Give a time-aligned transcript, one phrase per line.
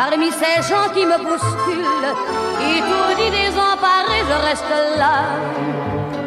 [0.00, 2.12] Parmi ces gens qui me bousculent,
[2.74, 5.16] étourdi, désemparé, je reste là.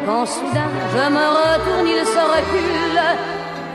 [0.06, 3.00] Quand soudain je me retourne, il se recule,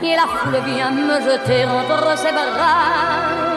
[0.02, 3.49] et la foule vient me jeter entre ses bras.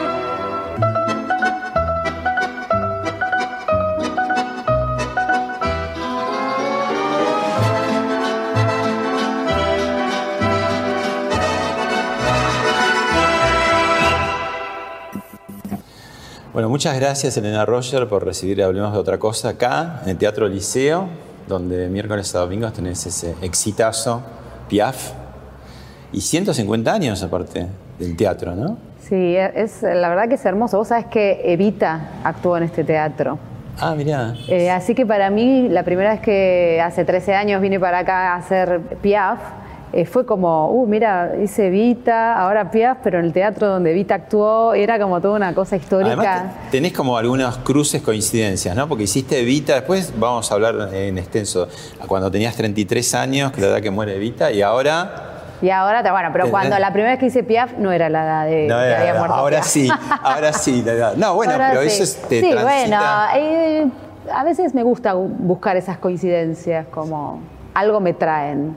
[16.54, 20.46] Bueno, muchas gracias Elena Roger por recibir Hablemos de otra cosa acá, en el Teatro
[20.46, 21.08] Liceo,
[21.48, 24.22] donde miércoles a domingos tenés ese exitazo,
[24.68, 25.14] Piaf,
[26.12, 27.66] y 150 años aparte
[27.98, 28.78] del teatro, ¿no?
[29.00, 30.78] Sí, es, la verdad que es hermoso.
[30.78, 33.36] Vos sabés que Evita actuó en este teatro.
[33.80, 34.34] Ah, mirá.
[34.46, 38.32] Eh, así que para mí, la primera vez que hace 13 años vine para acá
[38.32, 39.40] a hacer Piaf,
[39.96, 44.16] eh, fue como, uh, mira, hice Vita, ahora Piaf, pero en el teatro donde Vita
[44.16, 46.14] actuó era como toda una cosa histórica.
[46.14, 48.88] Además, tenés como algunos cruces, coincidencias, ¿no?
[48.88, 51.68] Porque hiciste Vita, después vamos a hablar en extenso,
[52.08, 55.30] cuando tenías 33 años, que la edad que muere Vita, y ahora...
[55.62, 58.46] Y ahora, bueno, pero cuando la primera vez que hice Piaf no era la edad
[58.46, 59.88] de no, que había muerto Ahora sí,
[60.22, 61.14] ahora sí, la edad.
[61.14, 63.00] No, bueno, pero eso es, te Sí, bueno,
[63.36, 63.86] eh,
[64.34, 67.38] a veces me gusta buscar esas coincidencias, como
[67.74, 68.76] algo me traen.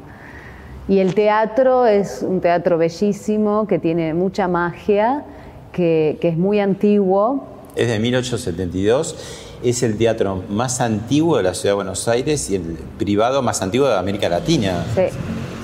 [0.87, 5.25] Y el teatro es un teatro bellísimo, que tiene mucha magia,
[5.71, 7.45] que, es muy antiguo.
[7.75, 12.55] Es de 1872 es el teatro más antiguo de la ciudad de Buenos Aires y
[12.55, 14.85] el privado más antiguo de América Latina.
[14.93, 15.01] Sí,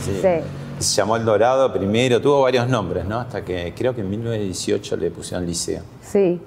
[0.04, 0.28] sí.
[0.80, 3.20] Se llamó El Dorado primero, tuvo varios nombres, ¿no?
[3.20, 5.84] Hasta que creo que en 1918 le pusieron liceo.
[6.02, 6.42] Sí.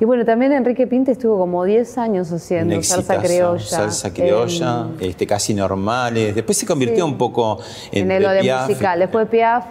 [0.00, 3.64] Y bueno, también Enrique Pinte estuvo como 10 años haciendo salsa criolla.
[3.64, 6.34] Salsa criolla, este, casi normales.
[6.34, 7.58] Después se convirtió un poco
[7.92, 8.98] en, en lo de musical.
[8.98, 9.64] Después Piaf,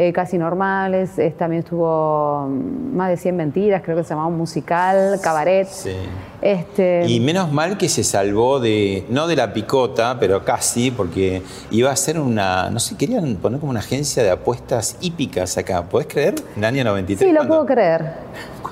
[0.00, 1.10] eh, casi normales.
[1.36, 5.68] también estuvo mm, más de 100 mentiras, creo que se llamaba un musical, cabaret.
[5.68, 5.92] Sí.
[6.40, 11.42] Este, y menos mal que se salvó de, no de la picota, pero casi, porque
[11.70, 15.82] iba a ser una, no sé, querían poner como una agencia de apuestas hípicas acá.
[15.82, 16.36] ¿Puedes creer?
[16.56, 17.28] En el año 93.
[17.28, 18.14] Sí, lo puedo creer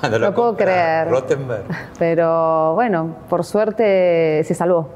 [0.19, 1.09] lo, puedo creer.
[1.09, 1.65] Rottenberg.
[1.97, 4.89] Pero bueno, por suerte se salvó.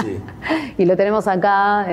[0.00, 0.22] Sí.
[0.78, 1.86] y lo tenemos acá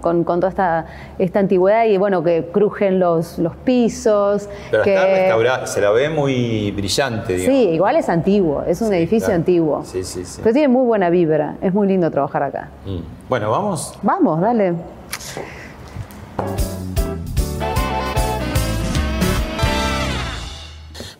[0.00, 0.86] con, toda esta,
[1.18, 4.48] esta, antigüedad y bueno, que crujen los, los pisos.
[4.70, 7.36] Pero está restaurado, se la ve muy brillante.
[7.36, 7.58] Digamos.
[7.58, 9.84] Sí, igual es antiguo, es un edificio antiguo.
[9.84, 10.40] Sí, sí, sí.
[10.42, 12.68] Pero tiene muy buena vibra, es muy lindo trabajar acá.
[12.86, 13.28] Mm.
[13.28, 13.98] Bueno, vamos.
[14.02, 14.74] Vamos, dale.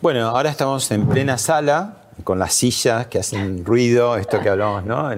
[0.01, 4.84] Bueno, ahora estamos en plena sala con las sillas que hacen ruido, esto que hablamos,
[4.84, 5.11] ¿no?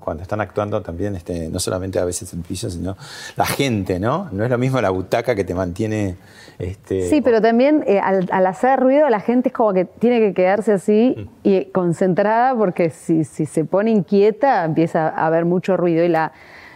[0.00, 2.96] cuando están actuando también, este, no solamente a veces el piso, sino
[3.36, 4.28] la gente, ¿no?
[4.32, 6.16] No es lo mismo la butaca que te mantiene...
[6.58, 10.32] Este, sí, pero también eh, al, hacer ruido la gente es como que tiene que
[10.32, 11.30] quedarse así mm.
[11.42, 16.32] y concentrada porque si, si se pone inquieta empieza a haber mucho ruido y la,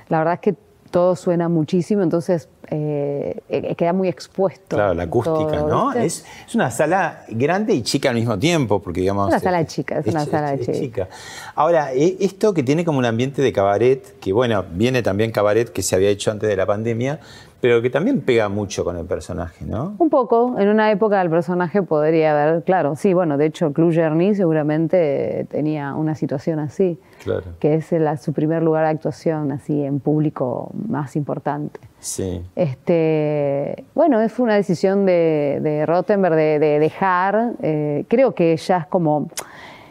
[0.08, 0.54] la verdad es que
[0.90, 4.76] todo suena muchísimo, entonces eh, eh, queda muy expuesto.
[4.76, 5.92] Claro, la acústica, ¿no?
[5.92, 9.28] Es, una sala grande y chica al mismo tiempo, porque digamos...
[9.28, 11.08] Es una sala chica, es, una sala chica.
[11.56, 15.68] Ahora, e, esto que tiene como un ambiente de cabaret, que bueno, viene también cabaret
[15.68, 17.18] que se había hecho antes de la pandemia,
[17.60, 19.94] pero que también pega mucho con el personaje, ¿no?
[19.98, 20.56] Un poco.
[20.58, 23.94] En una época el personaje podría haber, claro, sí, bueno, de hecho, Cluj
[24.34, 27.44] seguramente tenía una situación así, claro.
[27.58, 31.80] que es su primer lugar de actuación así en público más importante.
[31.98, 32.42] Sí.
[32.56, 37.52] Este, bueno, fue una decisión de, de Rottenberg de, dejar.
[37.62, 39.28] Eh, creo que ya es como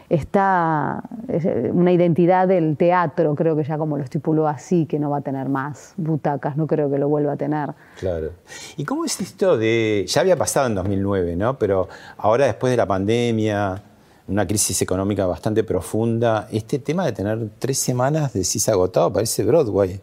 [0.09, 5.11] está eh, una identidad del teatro, creo que ya como lo estipuló así, que no
[5.11, 7.69] va a tener más butacas, no creo que lo vuelva a tener.
[7.99, 8.31] Claro.
[8.75, 11.57] ¿Y cómo es esto de, ya había pasado en 2009, ¿no?
[11.59, 11.87] Pero
[12.17, 13.83] ahora después de la pandemia,
[14.29, 16.47] una crisis económica bastante profunda.
[16.51, 19.99] Este tema de tener tres semanas, decís agotado, parece Broadway.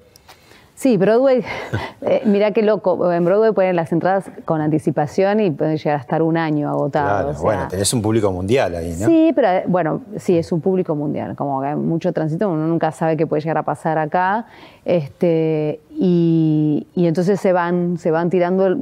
[0.74, 1.42] Sí, Broadway,
[2.02, 3.10] eh, mira qué loco.
[3.10, 7.30] En Broadway ponen las entradas con anticipación y pueden llegar a estar un año agotado.
[7.30, 9.06] Claro, bueno, tenés un público mundial ahí, ¿no?
[9.06, 11.34] Sí, pero bueno, sí, es un público mundial.
[11.34, 14.46] Como que hay mucho tránsito, uno nunca sabe qué puede llegar a pasar acá.
[14.86, 18.76] Este, y, entonces se van, se van tirando,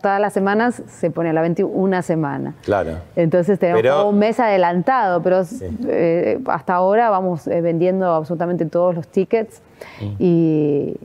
[0.00, 2.54] todas las semanas se pone a la venta una semana.
[2.62, 2.92] Claro.
[3.16, 5.42] Entonces tenemos un mes adelantado, pero
[5.88, 9.60] eh, hasta ahora vamos eh, vendiendo absolutamente todos los tickets.
[10.00, 10.14] Mm.
[10.18, 10.96] Y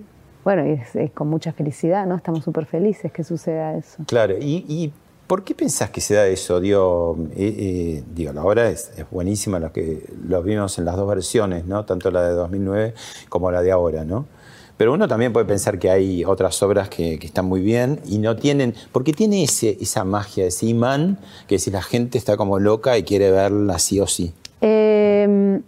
[0.46, 2.16] bueno, es, con mucha felicidad, ¿no?
[2.16, 4.02] Estamos súper felices que suceda eso.
[4.08, 4.94] Claro, y,
[5.32, 6.60] ¿por qué pensás que se da eso?
[6.60, 11.64] Digo, eh, eh, la obra es, buenísima, lo que lo vimos en las dos versiones,
[11.66, 11.86] ¿no?
[11.86, 12.94] Tanto la de 2009
[13.30, 14.26] como la de ahora, ¿no?
[14.76, 18.36] Pero uno también puede pensar que hay otras obras que, están muy bien y no
[18.36, 21.18] tienen, porque tiene esa magia, ese imán,
[21.48, 24.34] que si la gente está como loca y quiere verla sí o sí.
[24.60, 25.62] Em,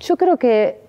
[0.00, 0.80] yo creo que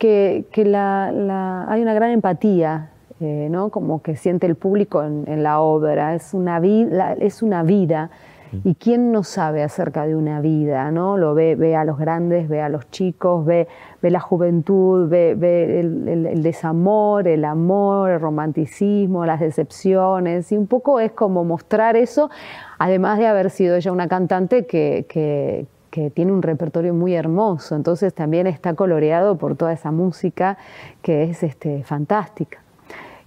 [0.00, 2.90] que, hay una gran empatía,
[3.20, 3.68] eh, ¿no?
[3.68, 8.10] como que siente el público en, la obra, es una, vida, es una vida.
[8.50, 8.68] Mm.
[8.68, 10.90] ¿Y quién no sabe acerca de una vida?
[10.90, 11.18] ¿no?
[11.18, 13.68] Lo ve, ve a los grandes, ve a los chicos, ve,
[14.00, 15.32] ve la juventud, ve,
[15.80, 20.50] el, desamor, el amor, el romanticismo, las decepciones.
[20.50, 22.30] Y un poco es como mostrar eso,
[22.78, 27.74] además de haber sido ella una cantante que, que que tiene un repertorio muy hermoso,
[27.74, 30.56] entonces también está coloreado por toda esa música
[31.02, 32.62] que es este, fantástica.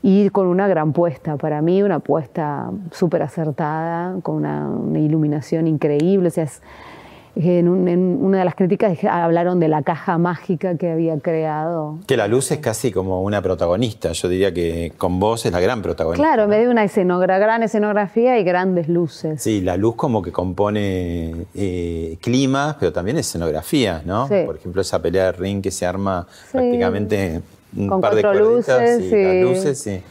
[0.05, 6.27] Y con una gran puesta, para mí una puesta súper acertada, con una, iluminación increíble,
[6.27, 6.61] o sea, es,
[7.35, 12.00] en, una de las críticas hablaron de la caja mágica que había creado.
[12.05, 15.61] Que la luz es casi como una protagonista, yo diría que con vos es la
[15.61, 16.21] gran protagonista.
[16.21, 16.85] Claro, me dio una
[17.39, 19.41] gran escenografía y grandes luces.
[19.41, 24.27] Sí, la luz como que compone eh, climas, pero también escenografía, ¿no?
[24.27, 27.41] Por ejemplo, esa pelea de ring que se arma prácticamente
[27.75, 30.02] un par de luces, y luces, sí.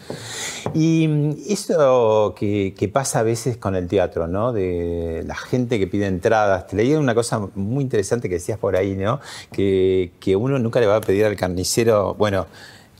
[0.74, 4.52] Y eso que, pasa a veces con el teatro, ¿no?
[4.52, 6.66] De la gente que pide entradas.
[6.66, 9.20] Te leí una cosa muy interesante que decías por ahí, ¿no?
[9.50, 12.46] Que, que uno nunca le va a pedir al carnicero, bueno,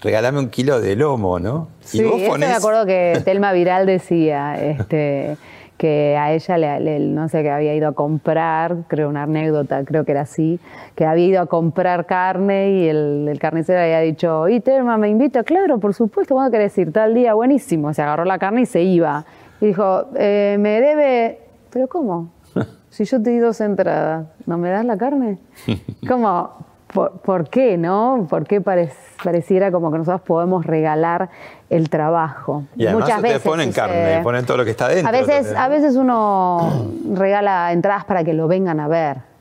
[0.02, 1.68] regálame un kilo de lomo, ¿no?
[1.80, 5.36] Sí, y me acuerdo que Telma Viral decía, este
[5.82, 10.04] que a ella, le, no sé, que había ido a comprar, creo una anécdota, creo
[10.04, 10.60] que era así,
[10.94, 15.42] que había ido a comprar carne y el, carnicero había dicho, y Telma me invita,
[15.42, 16.92] claro, por supuesto, ¿cuándo querés ir?
[16.92, 17.92] Tal día, buenísimo.
[17.94, 19.24] Se agarró la carne y se iba.
[19.60, 21.40] Y dijo, eh, me debe,
[21.72, 22.30] pero ¿cómo?
[22.90, 25.38] Si yo te di dos entradas, ¿no me das la carne?
[26.08, 26.50] ¿Cómo?
[26.92, 28.26] ¿Por, qué, no?
[28.28, 31.30] ¿Por qué pareciera como que nosotros podemos regalar
[31.70, 32.64] el trabajo?
[32.76, 35.08] Y Muchas veces ponen carne, ponen todo lo que está dentro.
[35.08, 39.31] A veces, a veces uno regala entradas para que lo vengan a ver.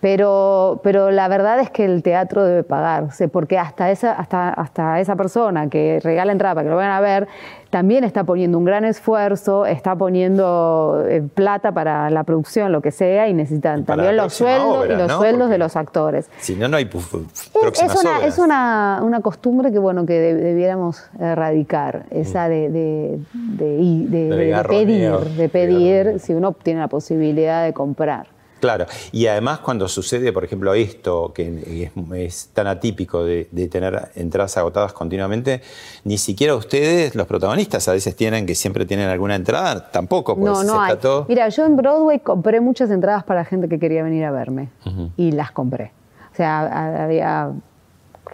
[0.00, 5.00] Pero, pero la verdad es que el teatro debe pagarse, porque hasta esa, hasta, hasta
[5.00, 7.28] esa persona que regala entrada para que lo vayan a ver,
[7.70, 12.90] también está poniendo un gran esfuerzo, está poniendo eh, plata para la producción, lo que
[12.90, 16.30] sea, y necesitan también los sueldos y los sueldos de los actores.
[16.38, 22.06] Si no, no hay es, una, es una, una, costumbre que bueno que debiéramos erradicar,
[22.10, 28.35] esa de, de, de pedir, de pedir si uno tiene la posibilidad de comprar.
[28.66, 34.56] Claro, y además cuando sucede, por ejemplo, esto, que es, tan atípico de, tener entradas
[34.56, 35.62] agotadas continuamente,
[36.02, 40.52] ni siquiera ustedes, los protagonistas, a veces tienen que siempre tienen alguna entrada, tampoco, pues
[40.52, 40.96] no, no hay.
[41.28, 44.70] Mira, yo en Broadway compré muchas entradas para gente que quería venir a verme
[45.16, 45.92] y las compré.
[46.32, 47.52] O sea, había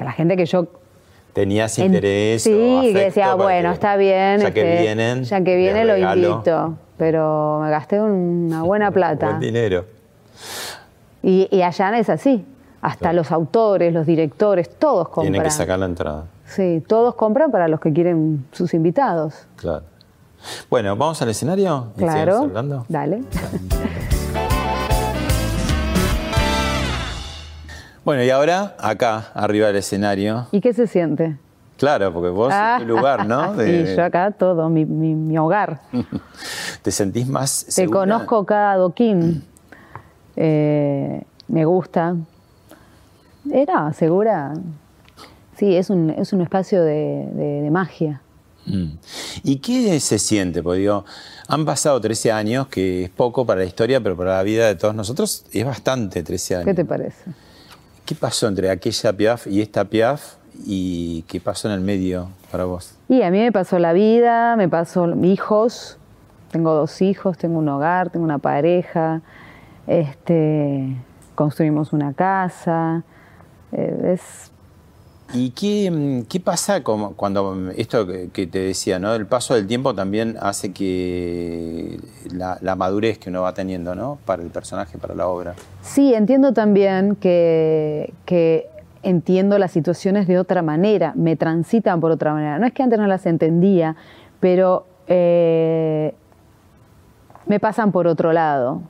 [0.00, 0.66] la gente que yo
[1.34, 2.42] tenías interés.
[2.42, 4.40] sí, que decía, bueno, está bien.
[4.40, 5.24] Ya que este, vienen.
[5.24, 6.78] Ya que viene lo invito.
[6.96, 9.26] Pero me gasté una buena plata.
[9.26, 9.84] Buen dinero.
[11.22, 12.44] Y, allá es así.
[12.80, 15.32] Hasta los autores, los directores, todos compran.
[15.32, 16.24] Tienen que sacar la entrada.
[16.46, 19.46] Sí, todos compran para los que quieren sus invitados.
[19.56, 19.84] Claro.
[20.68, 21.92] Bueno, ¿vamos al escenario?
[21.96, 22.38] Claro.
[22.38, 22.84] Hablando?
[22.88, 23.22] Dale.
[28.04, 30.48] Bueno, y ahora acá, arriba del escenario.
[30.50, 31.36] ¿Y qué se siente?
[31.76, 33.54] Claro, porque vos ah, es tu lugar, ¿no?
[33.64, 35.82] Sí, yo acá todo, mi, hogar.
[36.82, 39.44] ¿Te sentís más Te conozco cada adoquín.
[40.36, 42.16] Eh, me gusta.
[43.50, 44.54] Era segura.
[45.56, 48.20] Sí, es un, es un espacio de, magia.
[48.66, 48.92] Mm.
[49.42, 50.62] ¿Y qué se siente?
[50.62, 51.04] Porque digo,
[51.48, 54.76] han pasado 13 años, que es poco para la historia, pero para la vida de
[54.76, 56.66] todos nosotros es bastante 13 años.
[56.66, 57.30] ¿Qué te parece?
[58.04, 60.36] ¿Qué pasó entre aquella Piaf y esta Piaf?
[60.64, 62.94] ¿Y qué pasó en el medio para vos?
[63.08, 65.96] Y a mí me pasó la vida, me pasó hijos,
[66.50, 69.22] tengo dos hijos, tengo un hogar, tengo una pareja,
[69.86, 70.96] Este,
[71.34, 73.04] construimos una casa.
[73.72, 74.52] Eh, es
[75.34, 79.14] ¿Y qué, mm, qué pasa cuando mm, esto que, que te decía, ¿no?
[79.14, 81.98] El paso del tiempo también hace que
[82.32, 84.18] la, la madurez que uno va teniendo, ¿no?
[84.26, 85.54] Para el personaje, para la obra.
[85.80, 88.68] Sí, entiendo también que, que
[89.02, 92.58] entiendo las situaciones de otra manera, me transitan por otra manera.
[92.58, 93.96] No es que antes no las entendía,
[94.38, 96.14] pero eh,
[97.46, 98.82] me pasan por otro lado.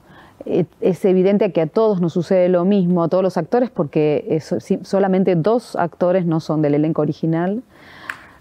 [0.46, 4.40] Eh, Es evidente que a todos nos sucede lo mismo, a todos los actores, porque
[4.82, 7.62] solamente dos actores no son del elenco original.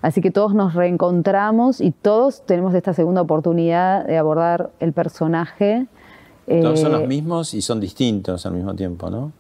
[0.02, 5.86] Así que todos nos reencontramos y todos tenemos esta segunda oportunidad de abordar el personaje.
[6.48, 9.32] Todos son eh, los mismos y son distintos al mismo tiempo, ¿no?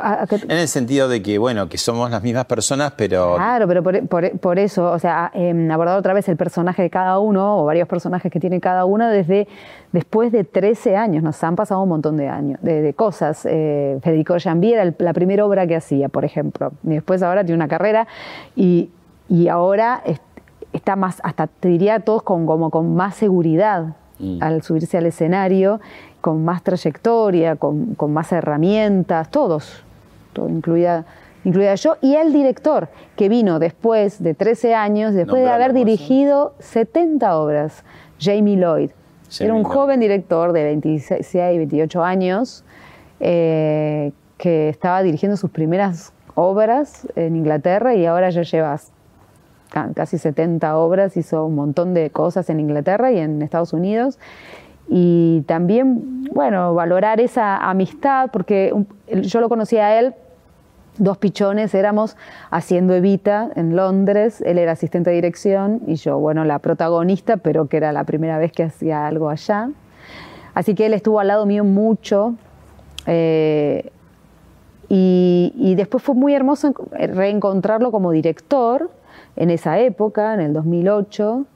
[0.00, 3.34] A- a que- En el sentido de que, bueno, que somos las mismas personas, pero
[3.36, 6.90] Claro, pero por, por- por eso, o sea, em, abordar otra vez el personaje de
[6.90, 9.48] cada uno, o varios personajes que tiene cada uno, desde
[9.92, 13.46] después de 13 años, nos han pasado un montón de años, de, de cosas.
[13.50, 17.44] Eh, Federico Jambi era el- la primera obra que hacía, por ejemplo, y después ahora
[17.44, 18.06] tiene una carrera,
[18.56, 18.90] y,
[19.28, 20.20] y ahora es-
[20.72, 23.96] está más, hasta te diría todos con, como con más seguridad
[24.40, 25.80] al subirse al escenario,
[26.22, 29.84] con más trayectoria, con, con más herramientas, todos,
[30.32, 31.04] todo, incluida,
[31.44, 35.80] incluida yo, y el director, que vino después de 13 años, después de haber ¿cómo
[35.80, 37.84] se dirigido 70 obras,
[38.18, 38.90] Jamie Lloyd.
[39.30, 39.72] Jamie Era un Lloyd.
[39.74, 42.64] joven director de 26, 28 años
[43.20, 48.78] eh, que estaba dirigiendo sus primeras obras en Inglaterra y ahora ya lleva
[49.70, 54.18] ca- casi 70 obras, hizo un montón de cosas en Inglaterra y en Estados Unidos.
[54.88, 58.74] Y también, bueno, valorar esa amistad, porque
[59.22, 60.14] yo lo conocí a él,
[60.98, 62.16] dos pichones, éramos
[62.50, 67.66] haciendo Evita en Londres, él era asistente de dirección y yo, bueno, la protagonista, pero
[67.68, 69.70] que era la primera vez que hacía algo allá.
[70.54, 72.34] Así que él estuvo al lado mío mucho.
[73.06, 73.90] eh,
[74.88, 78.90] y, y después fue muy hermoso en- reencontrarlo como director
[79.36, 81.46] en esa época, en el 2008,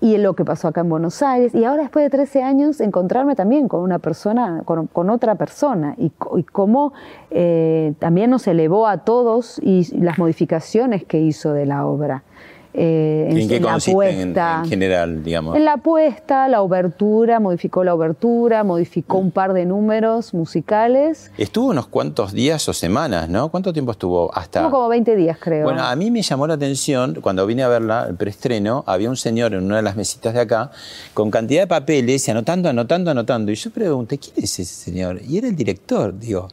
[0.00, 1.54] y lo que pasó acá en Buenos Aires.
[1.54, 6.12] Y ahora, después de 13 años, encontrarme también con una persona, con, otra persona, y,
[6.36, 6.92] y cómo
[7.30, 12.24] eh, también nos elevó a todos y las modificaciones que hizo de la obra.
[12.72, 14.60] Eh, ¿en qué la consiste en, puesta.
[14.62, 15.56] en general, digamos?
[15.56, 21.32] En la apuesta, la obertura, modificó la obertura, modificó un par de números musicales.
[21.36, 23.50] Estuvo unos cuantos días o semanas, ¿no?
[23.50, 24.60] ¿Cuánto tiempo estuvo hasta...?
[24.60, 25.64] Estuvo como 20 días, creo.
[25.64, 29.16] Bueno, a mí me llamó la atención, cuando vine a verla, el preestreno, había un
[29.16, 30.70] señor en una de las mesitas de acá,
[31.12, 33.50] con cantidad de papeles, y anotando, anotando, anotando.
[33.50, 35.20] Y yo pregunté, ¿quién es ese señor?
[35.26, 36.48] Y era el director, digo.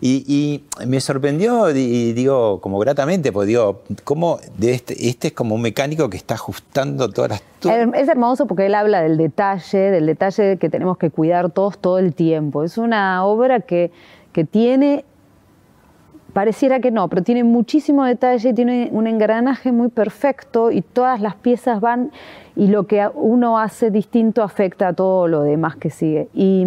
[0.00, 5.32] Y, y me sorprendió, y digo, como gratamente, pues digo, ¿cómo de este, este es
[5.32, 7.42] como un mecánico que está ajustando todas las...
[7.94, 11.98] Es hermoso porque él habla del detalle, del detalle que tenemos que cuidar todos todo
[11.98, 12.62] el tiempo.
[12.62, 13.90] Es una obra que,
[14.32, 15.04] que tiene,
[16.32, 21.34] pareciera que no, pero tiene muchísimo detalle, tiene un engranaje muy perfecto y todas las
[21.34, 22.12] piezas van
[22.54, 26.28] y lo que uno hace distinto afecta a todo lo demás que sigue.
[26.34, 26.64] Y,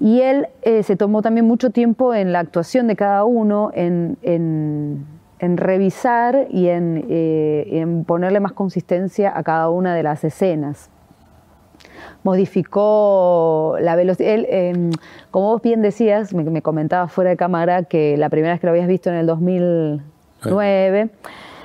[0.00, 4.16] y él eh, se tomó también mucho tiempo en la actuación de cada uno, en,
[4.22, 10.24] en- en revisar y en, eh, en ponerle más consistencia a cada una de las
[10.24, 10.90] escenas.
[12.24, 14.34] Modificó la velocidad.
[14.34, 14.90] Él, eh,
[15.30, 18.66] como vos bien decías, me, me comentabas fuera de cámara que la primera vez que
[18.66, 21.10] lo habías visto en el 2009,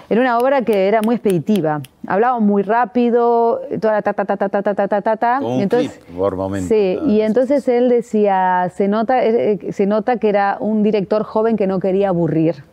[0.10, 1.82] era una obra que era muy expeditiva.
[2.06, 5.62] Hablaba muy rápido, toda la ta ta ta ta ta ta ta ta ta un
[5.62, 6.68] entonces- clip por momento.
[6.68, 11.24] Sí, y entonces él decía, se nota, eh, eh, se nota que era un director
[11.24, 12.64] joven que no quería aburrir,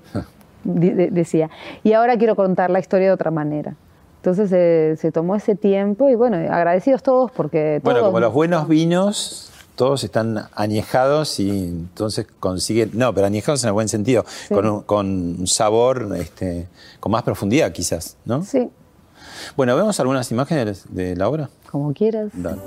[0.65, 1.51] de- decía.
[1.83, 3.75] Y ahora quiero contar la historia de otra manera.
[4.17, 8.69] Entonces eh, se tomó ese tiempo y bueno, agradecidos todos porque Bueno, como los buenos
[8.69, 14.67] vinos, todos están añejados y entonces consiguen, no, pero añejados en el buen sentido, con,
[14.69, 15.07] un, con
[15.41, 16.69] un sabor este,
[17.01, 18.43] con más profundidad quizás, ¿no?
[18.45, 18.69] Sí,
[19.57, 21.49] Bueno, vemos algunas imágenes de la obra.
[21.71, 22.29] como quieras.
[22.35, 22.61] Dale.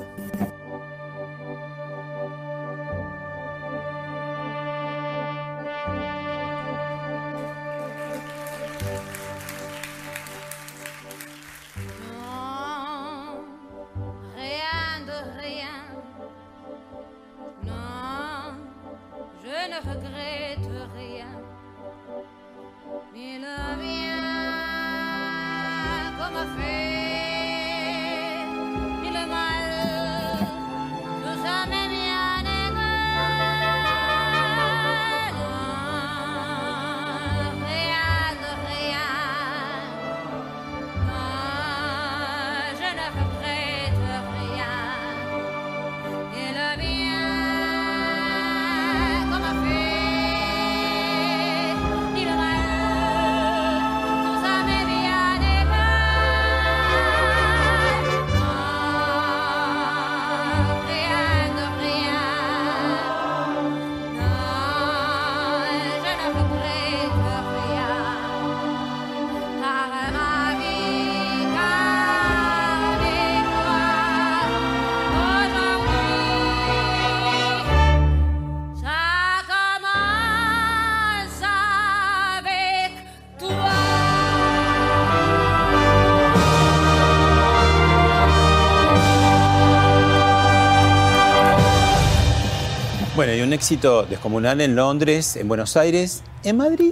[93.24, 96.92] Bueno, y un éxito descomunal en Londres, en Buenos Aires, en Madrid.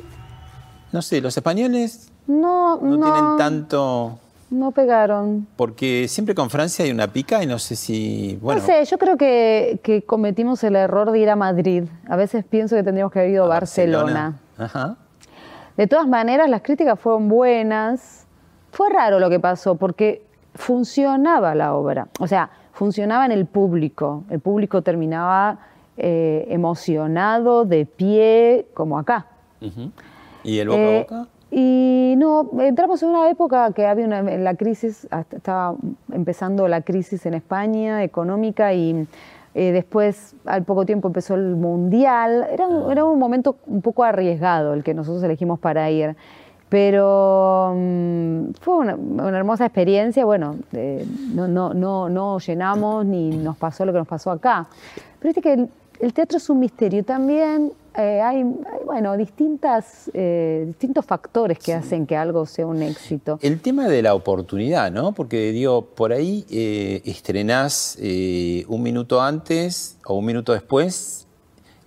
[0.93, 4.17] No sé, los españoles No, no, no, tienen tanto.
[4.49, 5.45] no pegaron.
[5.57, 8.39] Porque siempre con Francia hay una pica y no sé si.
[8.41, 11.83] Bueno, no sé, yo creo que, que cometimos el error de ir a Madrid.
[12.07, 14.39] A veces pienso que tendríamos que haber ido a Barcelona.
[14.57, 14.95] Ajá.
[15.75, 18.25] De todas maneras, las críticas fueron buenas.
[18.71, 20.23] Fue raro lo que pasó porque
[20.55, 22.07] funcionaba la obra.
[22.21, 24.23] O sea, funcionaba en el público.
[24.29, 25.59] El público terminaba
[26.03, 29.27] eh, emocionado, de pie, como acá.
[30.43, 31.27] ¿Y el boca Eh, a boca?
[31.53, 35.75] Y no, entramos en una época que había una, la crisis, hasta- estaba
[36.11, 39.05] empezando la crisis en España económica y
[39.53, 42.47] eh, después al poco tiempo empezó el mundial.
[42.51, 46.15] Era, un- era un momento un poco arriesgado el que nosotros elegimos para ir.
[46.69, 50.23] Pero mm, fue una, una hermosa experiencia.
[50.23, 51.05] Bueno, eh,
[51.35, 54.67] no, no, no, no llenamos ni nos pasó lo que nos pasó acá.
[55.19, 55.67] Pero viste que
[56.01, 57.71] el, teatro es un misterio también.
[57.97, 63.37] eh, hay, hay, bueno, distintas, eh, distintos factores que hacen que algo sea un éxito.
[63.41, 65.13] El tema de la oportunidad, ¿no?
[65.13, 71.27] Porque digo, por ahí eh, estrenás eh, un minuto antes o un minuto después,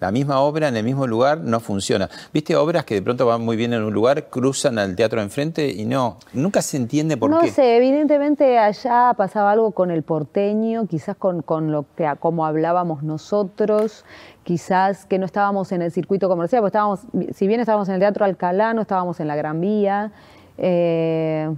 [0.04, 2.10] la misma obra en el mismo lugar no funciona.
[2.32, 5.24] ¿Viste obras que de pronto van muy bien en un lugar, cruzan al teatro de
[5.24, 7.50] enfrente y no, nunca se entiende por no qué?
[7.50, 13.02] sé, evidentemente allá pasaba algo con el porteño, quizás con, con lo que como hablábamos
[13.02, 14.04] nosotros,
[14.42, 17.00] quizás que no estábamos en el circuito comercial, porque estábamos,
[17.34, 20.12] si bien estábamos en el Teatro Alcalá, no estábamos en la Gran Vía.
[20.58, 21.48] Eh,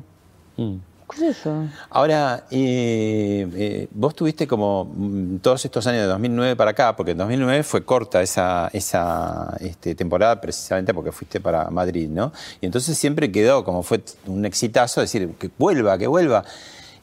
[0.57, 0.77] Mm.
[1.11, 1.65] ¿Qué sé yo?
[1.91, 7.13] Ahora, eh, eh, vos tuviste como mm, todos estos años de 2009 para acá, porque
[7.13, 12.33] en 2009 fue corta esa, esa este, temporada precisamente porque fuiste para Madrid, ¿no?
[12.61, 16.45] Y entonces siempre quedó como fue un exitazo decir que vuelva, que vuelva.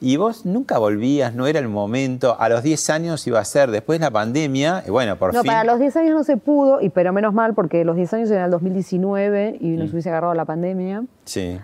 [0.00, 2.36] Y vos nunca volvías, no era el momento.
[2.38, 5.50] A los 10 años iba a ser, después la pandemia, y bueno, por No, fin.
[5.50, 8.30] para los 10 años no se pudo, y pero menos mal, porque los 10 años
[8.30, 9.78] eran el 2019 y Mm.
[9.78, 11.04] nos hubiese agarrado la pandemia.
[11.24, 11.58] Sí.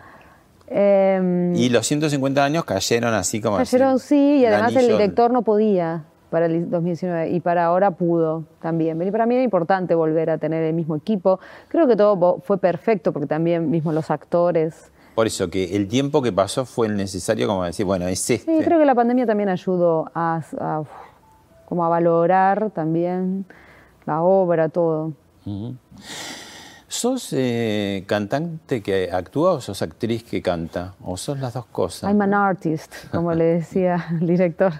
[0.70, 5.30] Eh, Y los 150 años cayeron así como así, Cayeron sí, y además el director
[5.32, 9.02] no podía para el 2019 y para ahora pudo también.
[9.02, 11.40] Y para mí era importante volver a tener el mismo equipo.
[11.68, 14.92] Creo que todo fue perfecto porque también mismo los actores.
[15.16, 18.38] Por eso que el tiempo que pasó fue el necesario como decir, bueno, es este.
[18.38, 20.82] Sí, creo que la pandemia también ayudó a, a-
[21.66, 23.44] como a valorar también
[24.06, 25.12] la obra, todo.
[25.44, 25.74] Ujú.
[27.00, 30.92] ¿Sos eh, cantante que actúa o sos actriz que canta?
[31.02, 32.10] ¿O sos las dos cosas?
[32.10, 34.70] I'm an artist, como le decía el director.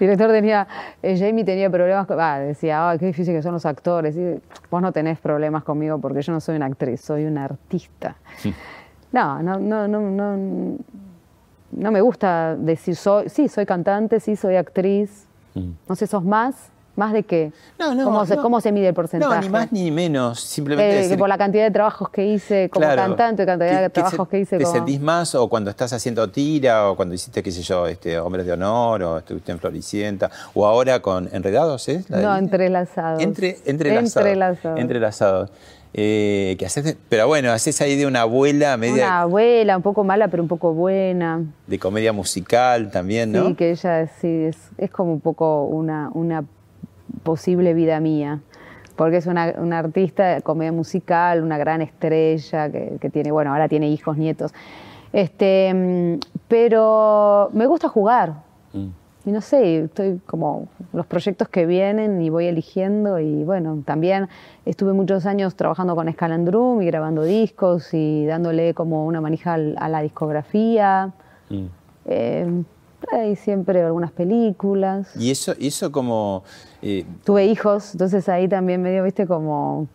[0.00, 0.66] El director tenía,
[1.02, 4.16] eh, Jamie tenía problemas, con- ah, decía, ay, qué difícil que son los actores.
[4.16, 8.16] Y, vos no tenés problemas conmigo porque yo no soy una actriz, soy una artista.
[9.12, 10.78] No, no, no, no, no,
[11.72, 15.26] no me gusta decir soy, sí, soy cantante, sí, soy actriz.
[15.54, 15.72] Mm.
[15.86, 16.70] No sé, ¿sos más?
[16.98, 17.52] ¿Más de qué?
[17.78, 18.36] No, no, ¿Cómo, se.
[18.38, 19.32] ¿Cómo se mide el porcentaje?
[19.36, 20.40] No, ni más ni menos.
[20.40, 24.26] Simplemente Eh, por la cantidad de trabajos que hice como claro, cantante, cantidad de trabajos
[24.26, 24.74] se- que hice ¿Te como...
[24.76, 28.46] sentís más o cuando estás haciendo tira o cuando hiciste, qué sé yo, este, Hombres
[28.46, 33.22] de Honor o estuviste en Floricienta o ahora con Enredados, de No, entrelazados.
[33.22, 34.16] Entre, entrelazados.
[34.16, 34.80] Entrelazados.
[34.80, 35.50] Entrelazados.
[35.94, 40.04] Eh, que haces pero bueno, haces ahí de una abuela media Una abuela, un poco
[40.04, 41.42] mala, pero un poco buena.
[41.66, 43.46] de comedia musical también, ¿no?
[43.46, 46.44] Sí, que ella sí es, es como un poco una, una
[47.22, 48.40] posible vida mía.
[48.96, 53.52] Porque es una, una artista de comedia musical, una gran estrella que, que tiene, bueno,
[53.52, 54.52] ahora tiene hijos, nietos.
[55.12, 58.42] Este, mm, pero me gusta jugar.
[58.72, 58.88] Mm.
[59.26, 63.18] Y no sé, estoy como los proyectos que vienen y voy eligiendo.
[63.18, 64.28] Y bueno, también
[64.64, 69.88] estuve muchos años trabajando con Scalandrum y grabando discos y dándole como una manija a
[69.88, 71.12] la discografía.
[71.50, 71.66] Mm.
[72.06, 72.62] Eh,
[73.12, 75.08] hay siempre algunas películas.
[75.16, 76.44] Y eso, eso como
[76.82, 79.86] eh, Tuve hijos, entonces ahí también medio, viste, como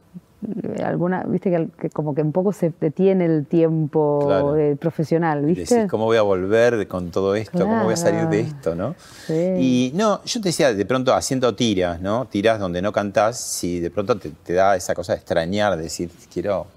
[0.64, 4.54] eh, alguna, viste que, que como que un poco se detiene el tiempo Claro.
[4.54, 5.76] de profesional, ¿viste?
[5.76, 7.60] decís, ¿cómo voy a volver con todo esto?
[7.60, 8.76] ¿Cómo voy a salir de esto?
[8.76, 8.96] ¿no?
[9.28, 9.34] Sí.
[9.34, 12.26] Y no, yo te decía, de pronto haciendo tiras, ¿no?
[12.26, 15.84] Tiras donde no cantás, si de pronto te, te da esa cosa de extrañar, de
[15.84, 16.68] decir, quiero.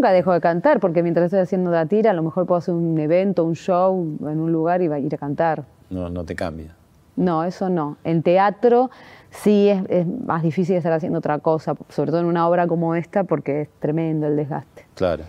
[0.00, 2.72] Nunca dejo de cantar porque mientras estoy haciendo la tira, a lo mejor puedo hacer
[2.72, 5.66] un evento, un show en un lugar y va a ir a cantar.
[5.90, 6.74] No, no te cambia.
[7.16, 7.98] No, eso no.
[8.02, 8.90] En teatro
[9.28, 12.94] sí es, es más difícil estar haciendo otra cosa, sobre todo en una obra como
[12.94, 14.86] esta, porque es tremendo el desgaste.
[14.94, 15.24] Claro.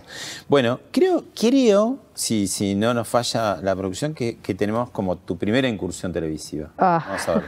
[0.48, 5.36] Bueno, creo, creo, si, si no nos falla la producción, que, que tenemos como tu
[5.36, 6.70] primera incursión televisiva.
[6.78, 7.04] Ah.
[7.06, 7.44] Vamos a ver.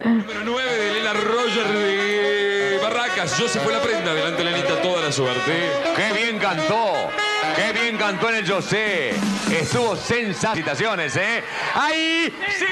[0.06, 3.36] Número 9 de Elena Roger de Barracas.
[3.38, 4.12] Yo se fue la prenda.
[4.12, 5.96] Adelante, Elenita, toda Julián Subertí.
[5.96, 7.10] ¡Qué bien cantó!
[7.56, 9.14] ¡Qué bien cantó en el José!
[9.50, 11.42] Estuvo sensaciones, ¿eh?
[11.74, 12.32] ¡Ahí!
[12.58, 12.66] ¡Sí!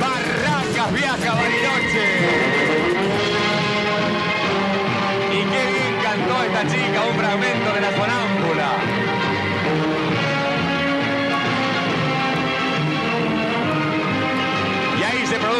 [0.00, 2.06] Barracas viaja Bariloche.
[5.32, 8.21] Y qué bien cantó esta chica un fragmento de la sonata.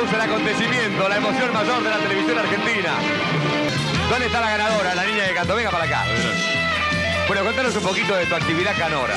[0.03, 2.95] Produce el acontecimiento, la emoción mayor de la televisión argentina.
[4.11, 5.55] ¿Dónde está la ganadora, la niña de canto?
[5.55, 6.05] Venga para acá.
[7.29, 9.15] Bueno, contanos un poquito de tu actividad canora,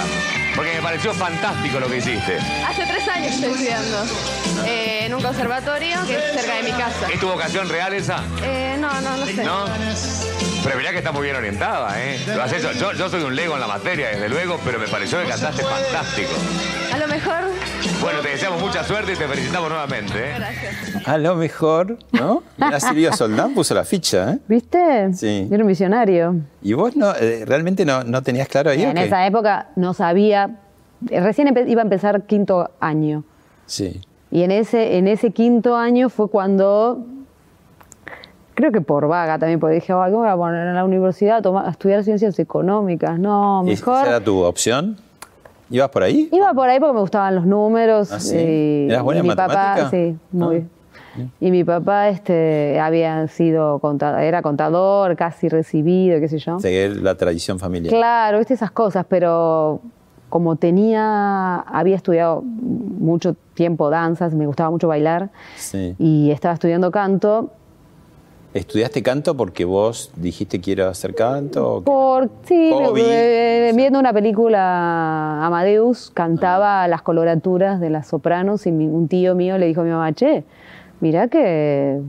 [0.56, 2.38] porque me pareció fantástico lo que hiciste.
[2.68, 4.06] Hace tres años estoy estudiando
[4.66, 7.08] eh, en un conservatorio que es cerca de mi casa.
[7.12, 8.24] ¿Es tu vocación real esa?
[8.44, 9.44] Eh, no, no, no sé.
[9.44, 9.66] ¿No?
[10.66, 12.18] Pero mirá que está muy bien orientada, ¿eh?
[12.36, 12.72] Lo has hecho.
[12.72, 15.62] Yo, yo soy un lego en la materia, desde luego, pero me pareció que cantaste
[15.62, 16.32] fantástico.
[16.92, 17.36] A lo mejor.
[18.02, 20.34] Bueno, te deseamos mucha suerte y te felicitamos nuevamente, ¿eh?
[20.36, 21.08] Gracias.
[21.08, 22.42] A lo mejor, ¿no?
[22.58, 24.40] Mirá, Silvio Soldán puso la ficha, ¿eh?
[24.48, 25.14] ¿Viste?
[25.14, 25.48] Sí.
[25.52, 26.36] Era un visionario.
[26.64, 28.82] Y vos no, eh, realmente no, no tenías claro ahí.
[28.82, 30.58] En esa época no sabía.
[31.02, 33.24] Recién iba a empezar quinto año.
[33.68, 34.02] Sí.
[34.32, 37.06] Y en ese, en ese quinto año fue cuando,
[38.56, 40.84] creo que por vaga también, porque dije, "Ay, ¿cómo me voy a poner en la
[40.86, 43.20] universidad a, tomar- a estudiar ciencias económicas?
[43.20, 44.00] No, ¿Y mejor.
[44.02, 44.98] ¿Esa era tu opción?
[45.70, 46.30] ¿Ibas por ahí?
[46.32, 48.12] Iba por ahí porque me gustaban los números.
[48.12, 48.36] ¿Ah, sí?
[48.38, 50.58] y, ¿Eras buena y en mi papá, sí, muy.
[50.58, 51.22] Ah.
[51.40, 56.60] Y mi papá este, había sido contador, era contador, casi recibido, qué sé yo.
[56.60, 57.94] Seguir la tradición familiar.
[57.94, 59.80] Claro, viste esas cosas, pero
[60.30, 65.96] como tenía, había estudiado mucho tiempo danzas, me gustaba mucho bailar Sí.
[65.98, 67.52] y estaba estudiando canto,
[68.60, 71.82] ¿Estudiaste canto porque vos dijiste quiero hacer canto?
[71.84, 73.76] por sí, Hobby, eh, sea.
[73.76, 79.58] viendo una película Amadeus, cantaba las coloraturas de las sopranos y mi- un tío mío
[79.58, 80.46] le dijo a mi mamá, che,
[81.02, 82.00] mirá que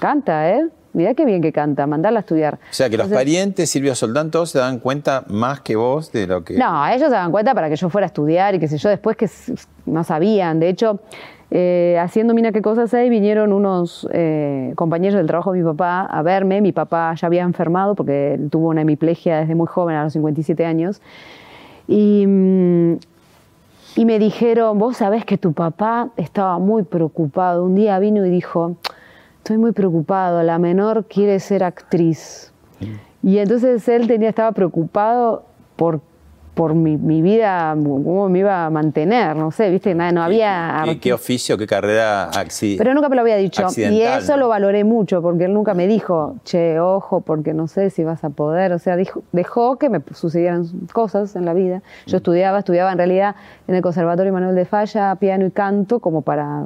[0.00, 0.66] canta, ¿eh?
[0.92, 2.54] Mirá qué bien que canta, mandala a estudiar.
[2.54, 6.26] O sea, que los parientes, Silvio Soldán, todos se dan cuenta más que vos de
[6.26, 6.54] lo que...
[6.58, 8.88] No, ellos se daban cuenta para que yo fuera a estudiar y qué sé yo,
[8.88, 9.28] después que
[9.84, 10.58] no sabían.
[10.58, 10.98] De hecho,
[11.50, 16.02] eh, haciendo Mina qué cosas hay, vinieron unos eh, compañeros del trabajo de mi papá
[16.02, 16.60] a verme.
[16.60, 20.64] Mi papá ya había enfermado porque tuvo una hemiplegia desde muy joven, a los 57
[20.64, 21.00] años.
[21.86, 22.94] Y, mm,
[23.96, 27.64] y me dijeron, vos sabés que tu papá estaba muy preocupado.
[27.64, 28.76] Un día vino y dijo,
[29.38, 32.52] estoy muy preocupado, la menor quiere ser actriz.
[33.22, 35.44] Y entonces él tenía, estaba preocupado
[35.76, 36.00] por,
[36.56, 40.80] por mi, mi vida, cómo me iba a mantener, no sé, viste, nada, no había...
[40.86, 43.60] ¿Qué, qué oficio, qué carrera acci- Pero nunca me lo había dicho.
[43.60, 47.66] Y accidental, eso lo valoré mucho, porque él nunca me dijo, che, ojo, porque no
[47.68, 48.72] sé si vas a poder.
[48.72, 50.64] O sea, dijo- dejó que me sucedieran
[50.94, 51.82] cosas en la vida.
[52.06, 52.08] Mm.
[52.10, 53.36] Yo estudiaba, estudiaba en realidad
[53.68, 56.64] en el Conservatorio Manuel de Falla, piano y canto, como para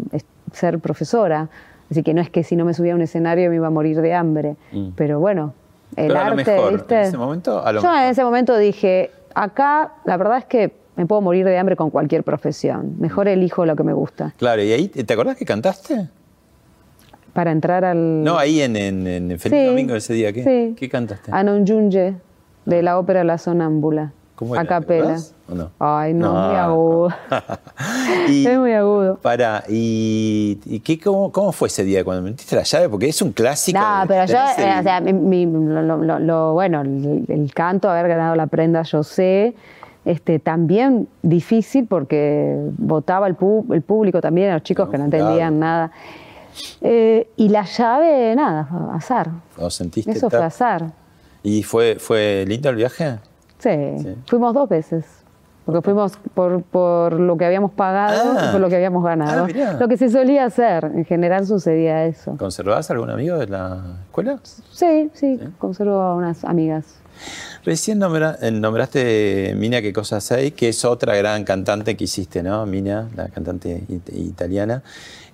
[0.52, 1.48] ser profesora.
[1.90, 3.70] Así que no es que si no me subía a un escenario me iba a
[3.70, 4.54] morir de hambre.
[4.70, 4.90] Mm.
[4.94, 5.52] Pero bueno,
[5.96, 6.94] el Pero a lo arte, mejor, ¿viste?
[6.94, 8.04] en ese momento, a lo Yo mejor.
[8.04, 11.90] en ese momento dije, acá la verdad es que me puedo morir de hambre con
[11.90, 12.96] cualquier profesión.
[12.98, 14.34] Mejor elijo lo que me gusta.
[14.36, 16.08] Claro, y ahí, ¿te acordás que cantaste?
[17.32, 18.22] Para entrar al...
[18.24, 20.74] No, ahí en, en, en Feliz Sí, Domingo ese día, ¿qué, sí.
[20.76, 21.30] ¿qué cantaste?
[21.32, 22.16] Anon Yunye,
[22.66, 24.12] de la ópera La Sonámbula.
[24.34, 24.62] ¿Cómo era?
[24.62, 25.16] A ¿Te capela.
[25.50, 25.70] Acordás o no?
[25.78, 26.46] Ay, no, No.
[26.48, 27.08] muy agudo.
[28.28, 29.16] y, es muy agudo.
[29.16, 32.88] Para, ¿y, y qué, cómo, cómo fue ese día cuando metiste la llave?
[32.88, 33.78] Porque es un clásico.
[33.78, 37.24] No, de- pero yo, eh, o sea, mi- mi- lo, lo- lo- lo- bueno, el,
[37.28, 39.54] el canto, haber ganado la prenda, yo sé,
[40.04, 44.98] este, también difícil porque votaba el, pu- el público también, a los chicos No, que
[44.98, 45.24] no claro.
[45.24, 45.90] entendían nada.
[46.80, 49.30] Eh, y la llave, nada, fue azar.
[49.58, 50.86] ¿o sentiste Eso fue azar.
[51.42, 53.18] ¿Y fue, fue lindo el viaje?
[53.58, 54.14] Sí, Sí.
[54.26, 55.04] fuimos dos veces.
[55.70, 58.46] Porque fuimos por, por lo que habíamos pagado Ah.
[58.48, 59.44] y por lo que habíamos ganado.
[59.44, 59.72] Ah, mirá.
[59.74, 62.36] lo que se solía hacer, en general sucedía eso.
[62.38, 64.38] ¿Conservabas algún amigo de la escuela?
[64.42, 66.96] Sí, sí, conservo a unas amigas.
[67.64, 72.42] Recién nombra- eh, nombraste Mina qué cosas hay, que es otra gran cantante que hiciste,
[72.42, 72.64] ¿no?
[72.64, 74.82] Mina, la cantante it- italiana.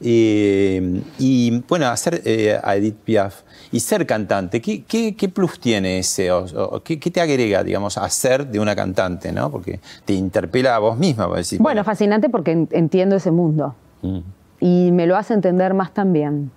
[0.00, 5.60] Eh, y bueno, hacer eh, a Edith Piaf y ser cantante, ¿qué, qué- qué plus
[5.60, 6.30] tiene ese?
[6.32, 9.50] O, o ¿qué, qué te agrega, digamos, a ser de una cantante, ¿no?
[9.50, 13.74] Porque te interpela a vos misma, para decir, Bueno, fascinante porque en- entiendo ese mundo
[14.02, 14.18] mm,
[14.60, 16.50] y me lo hace entender más también.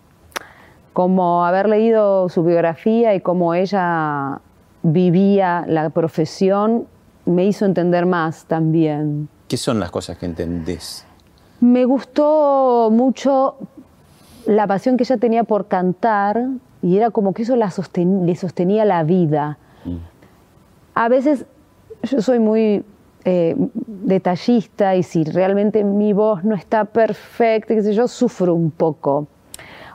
[0.94, 4.40] Como haber leído su biografía y cómo ella
[4.84, 6.86] vivía la profesión
[7.26, 9.28] me hizo entender más también.
[9.48, 11.06] ¿qué son las cosas que entendés?
[11.60, 13.56] Me gustó mucho
[14.46, 16.48] la pasión que ella tenía por cantar
[16.82, 19.58] y era como que eso la sosten- le sostenía la vida.
[20.94, 21.46] A veces
[22.04, 22.84] yo soy muy
[23.26, 23.56] eh,
[23.88, 29.28] detallista y si realmente mi voz no está perfecta, qué sé yo, sufro un poco.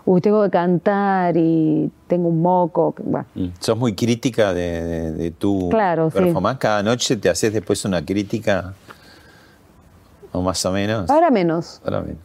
[0.06, 2.94] Uy, tengo que cantar y tengo un moco.
[3.02, 3.26] bueno.
[3.34, 6.18] Mm, Sos muy crítica de, de- de tu Claro, sí.
[6.18, 6.58] performance.
[6.58, 8.74] Cada noche te haces después una crítica,
[10.32, 11.08] o más o menos.
[11.10, 11.80] Ahora menos.
[11.84, 12.18] Ahora bien.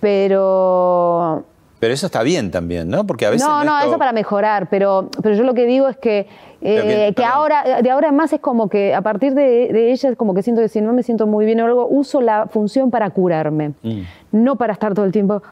[0.00, 1.44] pero
[1.78, 3.06] Pero eso está bien también, ¿no?
[3.06, 3.46] Porque a veces.
[3.46, 6.26] no, no, eso para mejorar, pero, pero yo lo que digo es que,
[6.60, 9.92] que- eh, que, ahora, de ahora en más es como que a partir de, de
[9.92, 12.20] ella es como que siento que si no me siento muy bien o algo, uso
[12.20, 14.00] la función para curarme, Mm.
[14.32, 15.42] no para estar todo el tiempo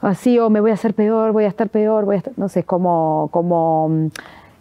[0.00, 2.48] así o me voy a hacer peor, voy a estar peor, voy a estar, no
[2.48, 4.06] sé, como, como mm,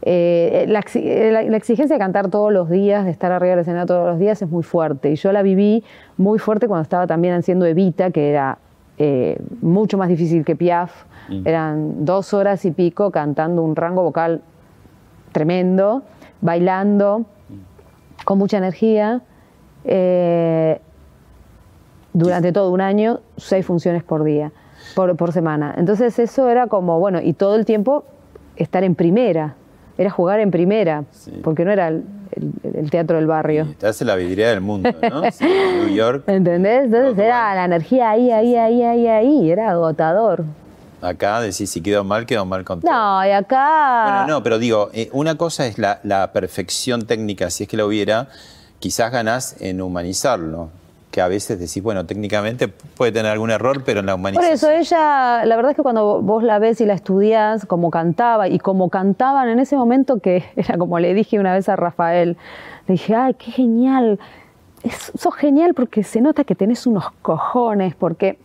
[0.04, 3.52] eh, la, exi- eh, la- la exigencia de cantar todos los días, de estar arriba
[3.52, 5.12] del escenario todos los días es muy fuerte.
[5.12, 5.84] Y yo la viví
[6.17, 8.58] muy fuerte cuando estaba también haciendo Evita, que era
[8.98, 10.91] eh, mucho más difícil que Piaf,
[11.46, 14.41] eran dos horas y pico cantando un rango vocal
[15.32, 16.04] tremendo,
[16.41, 17.26] bailando,
[18.26, 19.22] con mucha energía.
[19.86, 20.80] eh,
[22.13, 24.52] durante todo un año, seis funciones por día,
[24.96, 25.74] por, por semana.
[25.78, 28.06] Entonces eso era como, bueno, y todo el tiempo
[28.56, 29.56] estar en primera,
[29.98, 31.04] era jugar en primera,
[31.44, 33.68] porque no era el, el- el teatro del barrio.
[33.78, 35.24] Te hace la vidriera del mundo, ¿no?
[35.32, 36.86] Sí, New York, ¿Entendés?
[36.86, 40.44] Entonces era la energía ahí, ahí, ahí, ahí, ahí, era agotador.
[41.02, 42.92] acá decís, si quedó mal, quedó mal con todo.
[42.92, 44.04] No, y acá...
[44.06, 47.78] Bueno, no, pero digo, eh, una cosa es la, la perfección técnica, si es que
[47.78, 48.30] la hubiera,
[48.80, 50.70] quizás ganás en humanizarlo.
[51.13, 54.52] Que a veces decís, bueno, técnicamente puede tener algún error, pero en la Por humanización.
[54.52, 58.47] eso ella, la verdad es que cuando vos la ves y la estudiás, como cantaba
[58.47, 62.36] y como cantaban en ese momento, que era como le dije una vez a Rafael,
[62.88, 64.17] le dije, ay, qué genial,
[64.82, 68.39] es, sos genial porque se nota que tenés unos cojones, porque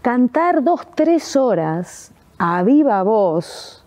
[0.00, 3.84] cantar dos, tres horas a viva voz,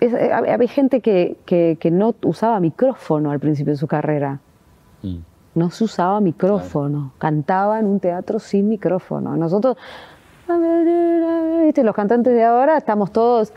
[0.00, 3.86] es- eh, hab- había gente que, que- que no usaba micrófono al principio de su
[3.86, 4.40] carrera.
[5.02, 5.16] Mm.
[5.54, 9.36] No se usaba micrófono, cantaba en un teatro sin micrófono.
[9.36, 9.76] Nosotros,
[11.64, 11.84] ¿viste?
[11.84, 13.52] los cantantes de ahora estamos todos,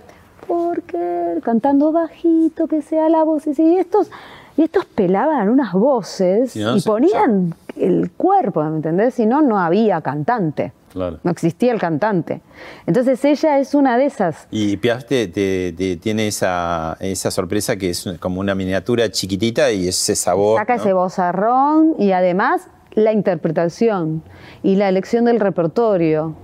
[0.48, 3.48] porque cantando bajito, que sea la voz.
[3.48, 4.10] Y estos,
[4.56, 9.16] y estos pelaban unas voces no, y se ponían el cuerpo, ¿me entendés?
[9.16, 10.74] Si no, no había cantante.
[10.98, 11.20] Claro.
[11.24, 12.42] No existía el cantante.
[12.86, 14.48] Entonces ella es una de esas.
[14.52, 19.72] Y Piaf te, te- te- tiene esa, esa sorpresa que es como una miniatura chiquitita
[19.72, 20.58] y es esa voz.
[20.60, 20.82] Saca ¿no?
[20.82, 24.24] ese vozarrón y además la interpretación
[24.64, 26.36] y la elección del repertorio,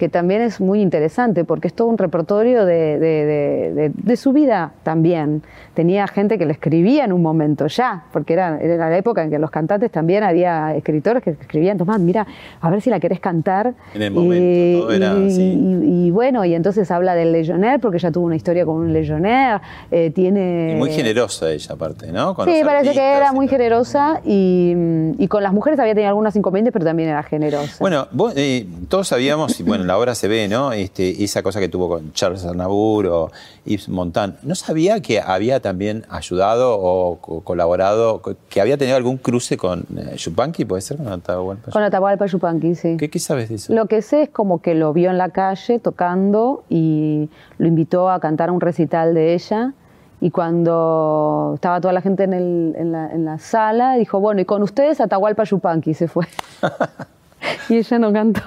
[0.00, 4.16] que también es muy interesante porque es todo un repertorio de, de- de- de- de
[4.16, 5.42] su vida también.
[5.74, 9.28] Tenía gente que le escribía en un momento ya, porque era, era la época en
[9.28, 12.26] que los cantantes también había escritores que escribían, Tomás, mira,
[12.62, 13.74] a ver si la querés cantar.
[13.94, 15.42] En el momento, todo era y, así.
[15.42, 18.94] y- y bueno, y entonces habla del Legionnaire, porque ella tuvo una historia con un
[18.94, 19.60] Legionnaire,
[19.90, 20.72] eh, tiene...
[20.72, 22.34] Y muy generosa ella, aparte, ¿no?
[22.34, 24.74] Con Sí, parece que era muy generosa y,
[25.18, 27.76] y con las mujeres había tenido algunas inconvenientes, pero también era generosa.
[27.80, 30.72] Bueno, vos, eh, todos sabíamos, y bueno, en la obra se ve, ¿no?
[30.72, 33.30] Este, esa cosa que tuvo con Charles Aznavour o
[33.64, 34.36] Yves Montand.
[34.44, 39.56] ¿No sabía que había también ayudado o co- colaborado, co- que había tenido algún cruce
[39.56, 40.98] con eh, Yupanqui, puede ser?
[40.98, 41.72] Con Atahualpa?
[41.72, 42.96] con Atahualpa Yupanqui, sí.
[42.98, 43.74] ¿Qué, qué sabes de eso?
[43.74, 48.10] Lo que sé es como que lo vio en la calle tocando y lo invitó
[48.10, 49.72] a cantar un recital de ella.
[50.20, 54.40] Y cuando estaba toda la gente en, el- en la, en la sala, dijo, bueno,
[54.40, 56.26] y con ustedes Atahualpa Yupanqui se fue.
[57.68, 58.42] y ella no cantó.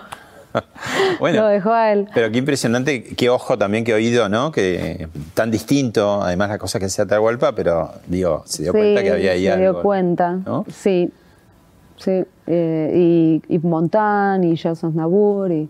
[1.19, 2.07] Bueno, Lo dejó a él.
[2.13, 4.51] pero qué impresionante, qué ojo también, qué oído, ¿no?
[4.51, 9.11] Que tan distinto, además la cosa que sea Atahualpa, pero digo, se dio cuenta que
[9.11, 9.73] había ahí se algo.
[9.73, 10.65] dio cuenta, ¿no?
[10.69, 11.11] sí.
[11.95, 15.51] Sí, eh, y, y Montan y Jason Nabur.
[15.51, 15.69] Y...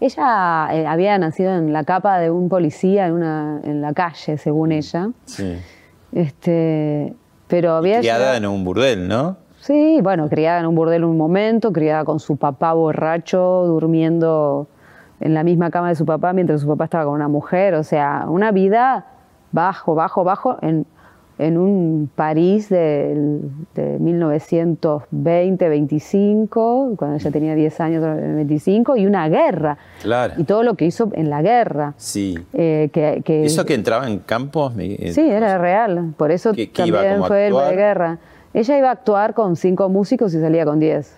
[0.00, 4.38] Ella eh, había nacido en la capa de un policía en, una, en la calle,
[4.38, 5.10] según ella.
[5.26, 5.56] Sí.
[6.12, 7.14] Este,
[7.46, 9.36] pero había Criada llegado- en un burdel, ¿no?
[9.64, 14.66] Sí, bueno, criada en un burdel un momento, criada con su papá borracho, durmiendo
[15.20, 17.72] en la misma cama de su papá mientras su papá estaba con una mujer.
[17.74, 19.06] O sea, una vida
[19.52, 20.84] bajo, bajo, bajo en,
[21.38, 23.40] en un París del-
[23.74, 29.78] de, 1920, 25, cuando ella tenía 10 años, 25, y una guerra.
[30.02, 30.34] Claro.
[30.36, 31.94] Y todo lo que hizo en la guerra.
[31.96, 32.38] Sí.
[32.52, 34.74] Eh, que, que- Eso que entraba en campos.
[34.74, 36.12] me- eh, Sí, era real.
[36.18, 38.18] Por eso Que- iba también como a fue el de guerra.
[38.54, 41.16] Ella iba a actuar con cinco músicos y salía con diez.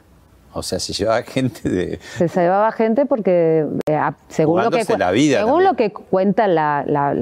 [0.54, 1.98] O sea, se llevaba gente de.
[2.16, 5.70] Se llevaba gente porque, eh, según, lo que, la vida según también.
[5.70, 7.12] lo que cuenta la, la-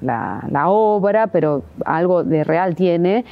[0.00, 3.26] la- obra, pero algo de real tiene,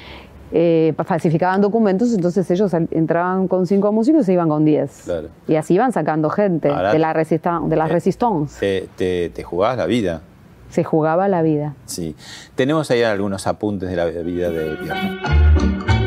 [0.53, 5.03] eh, falsificaban documentos, entonces ellos entraban con cinco músicos y se iban con diez.
[5.07, 5.29] Claro.
[5.49, 8.61] Y así iban sacando gente Ahora- de la, de la Eh, resistance.
[8.61, 10.21] Te, te, te jugabas la vida.
[10.69, 11.75] Se jugaba la vida.
[11.87, 12.15] Sí.
[12.57, 16.00] Tenemos ahí algunos apuntes de la vida de Pierre.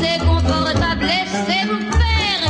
[0.00, 1.10] C'est confortable.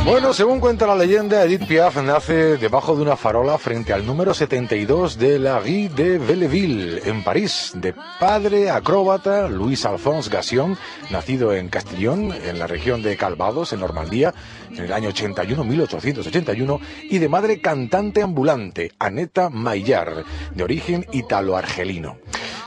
[0.05, 4.33] Bueno, según cuenta la leyenda, Edith Piaf nace debajo de una farola frente al número
[4.33, 10.75] 72 de la Rue de Belleville, en París, de padre acróbata Luis Alphonse Gassion,
[11.11, 14.33] nacido en Castillon, en la región de Calvados, en Normandía,
[14.71, 22.17] en el año 81, 1881, y de madre cantante ambulante, Aneta Maillard, de origen italo-argelino.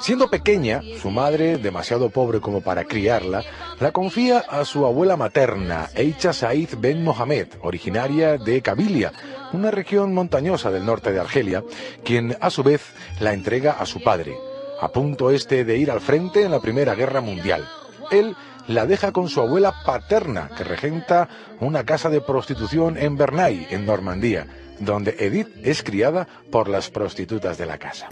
[0.05, 3.43] Siendo pequeña, su madre, demasiado pobre como para criarla,
[3.81, 9.15] la confía a su abuela materna, Eicha Said Ben Mohamed, originaria de Kabilia,
[9.55, 11.65] una región montañosa del norte de Argelia,
[12.05, 12.83] quien a su vez
[13.19, 14.37] la entrega a su padre,
[14.79, 17.67] a punto este de ir al frente en la Primera Guerra Mundial.
[18.11, 18.37] Él
[18.69, 23.87] la deja con su abuela paterna, que regenta una casa de prostitución en Bernay, en
[23.87, 24.49] Normandía,
[24.81, 28.11] donde Edith es criada por las prostitutas de la casa.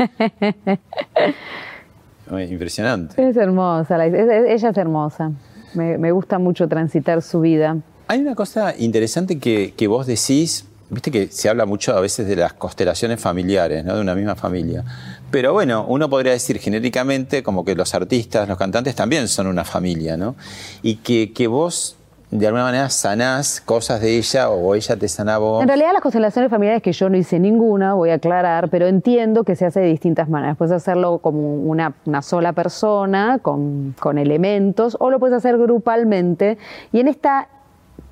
[2.50, 3.28] Impresionante.
[3.28, 5.32] Es hermosa, es- ella es hermosa.
[5.74, 7.76] Me, me gusta mucho transitar su vida.
[8.08, 12.26] Hay una cosa interesante que, que vos decís, viste que se habla mucho a veces
[12.26, 13.94] de las constelaciones familiares, ¿no?
[13.96, 14.84] de una misma familia.
[15.30, 19.64] Pero bueno, uno podría decir genéricamente como que los artistas, los cantantes también son una
[19.64, 20.34] familia, ¿no?
[20.82, 21.96] Y que, que vos
[22.30, 25.62] de alguna manera sanás cosas de ella o ella te sana vos.
[25.62, 29.42] En realidad las constelaciones familiares que yo no hice ninguna, voy a aclarar, pero entiendo
[29.42, 30.56] que se hace de distintas maneras.
[30.56, 36.56] Puedes hacerlo como una, una sola persona, con, con elementos, o lo puedes hacer grupalmente.
[36.92, 37.48] Y en esta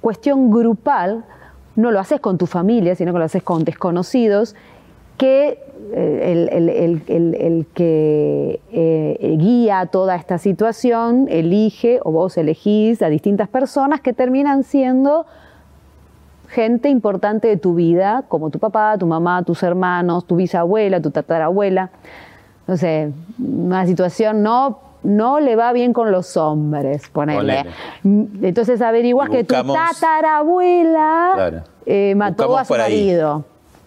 [0.00, 1.24] cuestión grupal,
[1.76, 4.56] no lo haces con tu familia, sino que lo haces con desconocidos,
[5.16, 5.62] que
[5.94, 13.00] el, el- el- el- el que eh, guía toda esta situación elige o vos elegís
[13.02, 15.26] a distintas personas que terminan siendo
[16.48, 21.10] gente importante de tu vida, como tu papá, tu mamá, tus hermanos, tu bisabuela, tu
[21.10, 21.90] tatarabuela.
[22.66, 27.64] No sé, una situación no, no le va bien con los hombres, ponele.
[28.02, 28.48] Ponele.
[28.48, 31.62] Entonces averiguas que tu tatarabuela Claro.
[31.86, 33.10] eh, mató Buscamos a su ahí.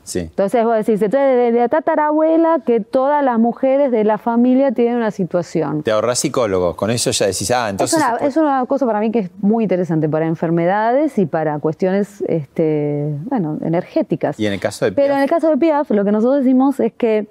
[0.03, 0.19] Sí.
[0.19, 4.71] Entonces vos decís, entonces de, de la tatarabuela que todas las mujeres de la familia
[4.71, 5.83] tienen una situación.
[5.83, 7.99] Te ahorrás psicólogos, con eso ya decís, ah, entonces...
[7.99, 11.59] es, una, es una cosa para mí que es muy interesante para enfermedades y para
[11.59, 14.39] cuestiones este, bueno, energéticas.
[14.39, 16.43] Y en el caso de Pero Piaf, en el caso de Piaf, lo que nosotros
[16.43, 17.27] decimos es que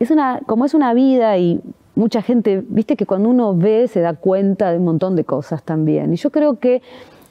[0.00, 1.60] es una, como es una vida y
[1.94, 5.62] mucha gente, viste que cuando uno ve se da cuenta de un montón de cosas
[5.62, 6.12] también.
[6.12, 6.82] Y yo creo que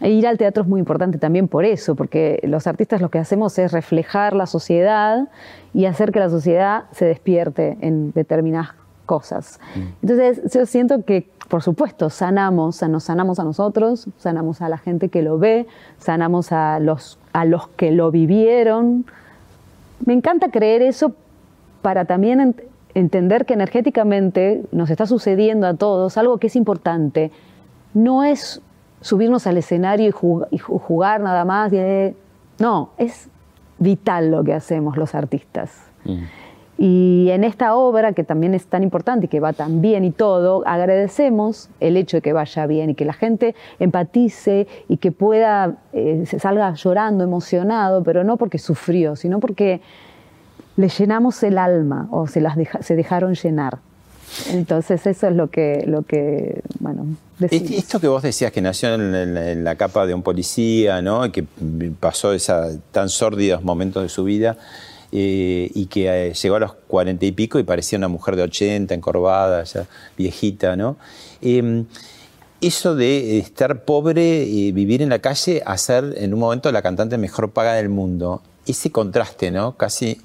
[0.09, 3.57] ir al teatro es muy importante también por eso, porque los artistas lo que hacemos
[3.59, 5.27] es reflejar la sociedad
[5.73, 8.69] y hacer que la sociedad se despierte en determinadas
[9.05, 9.59] cosas.
[10.01, 15.09] Entonces yo siento que, por supuesto, sanamos, nos sanamos a nosotros, sanamos a la gente
[15.09, 19.05] que lo ve, sanamos a los, a los que lo vivieron.
[20.05, 21.13] Me encanta creer eso
[21.81, 27.31] para también ent- entender que energéticamente nos está sucediendo a todos algo que es importante.
[27.93, 28.61] No es
[29.01, 31.73] subirnos al escenario y, jug- y ju- jugar nada más.
[31.73, 32.15] y, eh,
[32.59, 33.29] no, es
[33.79, 35.71] vital lo que hacemos los artistas.
[36.77, 40.09] Y en esta obra, que también es tan importante y que va tan bien y
[40.11, 45.11] todo, agradecemos el hecho de que vaya bien y que la gente empatice y que
[45.11, 49.81] pueda, eh, se salga llorando, emocionado, pero no porque sufrió, sino porque
[50.75, 53.77] le llenamos el alma o se, las deja- se dejaron llenar.
[54.50, 57.06] Entonces eso es lo que, lo que bueno,
[57.40, 57.71] decimos.
[57.71, 61.25] Esto que vos decías que nació en, en- en la capa de un policía, ¿no?
[61.25, 61.46] Y que
[62.00, 64.58] pasó esos tan sórdidos momentos de su vida
[65.12, 68.44] eh, y que eh, llegó a los cuarenta y pico y parecía una mujer de
[68.44, 69.86] 80, encorvada, ya
[70.17, 70.98] viejita, ¿no?
[71.42, 71.84] Eh,
[72.62, 76.84] eso de estar pobre y vivir en la calle a ser en un momento la
[76.84, 79.75] cantante mejor paga del mundo, ese contraste, ¿no?
[79.75, 80.21] Casi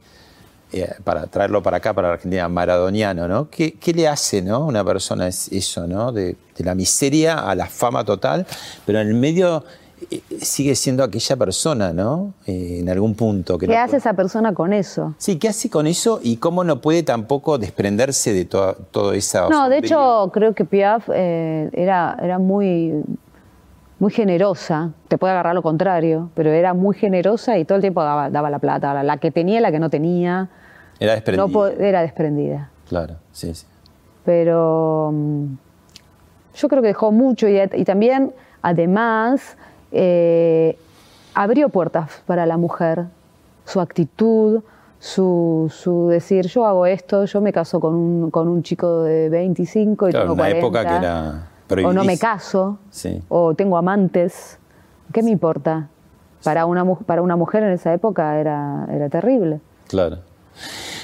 [0.73, 3.49] eh, para traerlo para acá, para la Argentina, maradoniano, ¿no?
[3.51, 4.67] ¿Qué, qué le hace, ¿no?
[4.67, 6.13] Una persona es eso, ¿no?
[6.13, 8.47] De, de la miseria a la fama total,
[8.85, 9.65] pero en el medio
[10.11, 12.35] eh, sigue siendo aquella persona, ¿no?
[12.47, 13.57] Eh, en algún punto.
[13.57, 15.15] Que ¿Qué no hace esa persona con eso?
[15.19, 19.49] Sí, ¿qué hace con eso y cómo no puede tampoco desprenderse de toda todo esa...
[19.49, 22.93] No, de hecho creo que Piaf eh, era, era muy,
[23.99, 28.03] muy generosa, te puede agarrar lo contrario, pero era muy generosa y todo el tiempo
[28.03, 30.49] daba, daba la plata, la, que tenía y la que no tenía,
[31.01, 31.47] Era desprendida.
[31.47, 32.71] no era desprendida.
[32.89, 33.67] Claro, sí, sí.
[34.25, 35.45] Pero mm,
[36.57, 39.57] yo creo que dejó mucho y, y también, además,
[39.93, 40.77] eh,
[41.35, 43.05] abrió puertas para la mujer,
[43.65, 44.63] su actitud,
[44.99, 49.29] su, su decir, yo hago esto, yo me caso con un, con un chico de
[49.29, 53.23] 25 y Claro, tengo una 40, época que era o no me caso, Sí.
[53.29, 54.59] o tengo amantes,
[55.13, 55.89] ¿qué me importa?
[56.45, 59.61] Para una, para una mujer en esa época era, era terrible.
[59.89, 60.19] Claro.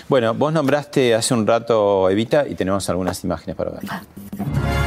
[0.08, 4.81] Bueno, vos nombraste hace un rato Evita y tenemos algunas imágenes para ver.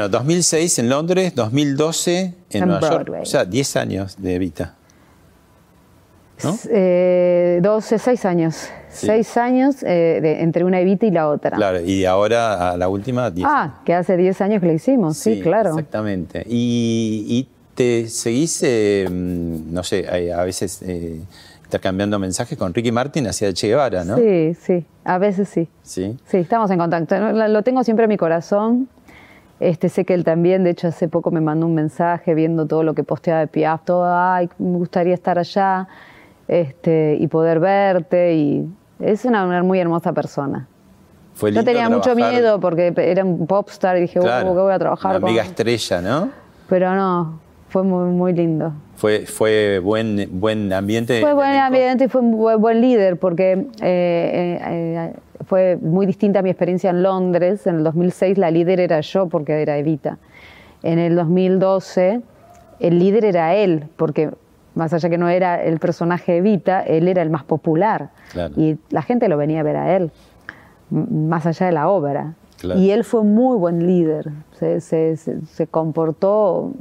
[0.00, 2.20] Bueno, 2006 en Londres, 2012
[2.52, 3.12] en, En Nueva York.
[3.20, 4.74] O sea, 10 años de Evita.
[6.42, 6.56] ¿No?
[6.70, 8.54] Eh, 12, 6 años.
[8.88, 9.06] Sí.
[9.08, 11.54] 6 años eh, de- entre una Evita y la otra.
[11.54, 15.18] Claro, y ahora a la última, 10 Ah, que hace 10 años que la hicimos,
[15.18, 15.68] sí, claro.
[15.70, 16.44] Exactamente.
[16.48, 21.20] Y, y te seguís, eh, mm, no sé, a veces eh,
[21.64, 24.16] intercambiando mensajes con Ricky Martin hacia Che Guevara, ¿no?
[24.16, 25.68] Sí, sí, a veces sí.
[25.82, 26.16] Sí.
[26.26, 27.16] Sí, estamos en contacto.
[27.32, 28.88] Lo tengo siempre en mi corazón.
[29.60, 32.82] Este, sé que él también, de hecho, hace poco me mandó un mensaje viendo todo
[32.82, 35.86] lo que posteaba de Piaf, todo, ay, me gustaría estar allá
[36.48, 38.34] este, y poder verte.
[38.34, 38.66] Y
[39.00, 40.66] es una, una muy hermosa persona.
[41.34, 44.72] Fue Yo tenía mucho miedo porque era un popstar y dije, claro, "Uh, ¿qué voy
[44.72, 45.28] a trabajar Una con?
[45.28, 46.30] amiga estrella, ¿no?
[46.68, 47.38] Pero no,
[47.68, 48.72] fue muy, muy lindo.
[48.96, 51.20] Fue, fue buen, buen ambiente.
[51.20, 55.12] Fue buen ambiente y fue un buen, buen líder porque eh, eh, eh,
[55.46, 57.66] fue muy distinta a mi experiencia en Londres.
[57.66, 60.18] En el 2006 la líder era yo porque era Evita.
[60.82, 62.20] En el 2012
[62.80, 64.30] el líder era él porque
[64.74, 68.10] más allá que no era el personaje Evita, él era el más popular.
[68.32, 68.54] Claro.
[68.56, 70.10] Y la gente lo venía a ver a él,
[70.90, 72.34] más allá de la obra.
[72.58, 72.78] Claro.
[72.80, 76.72] Y él fue muy buen líder, se, se- se- se comportó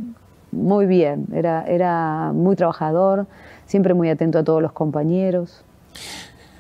[0.52, 3.28] muy bien, era, era muy trabajador,
[3.66, 5.64] siempre muy atento a todos los compañeros.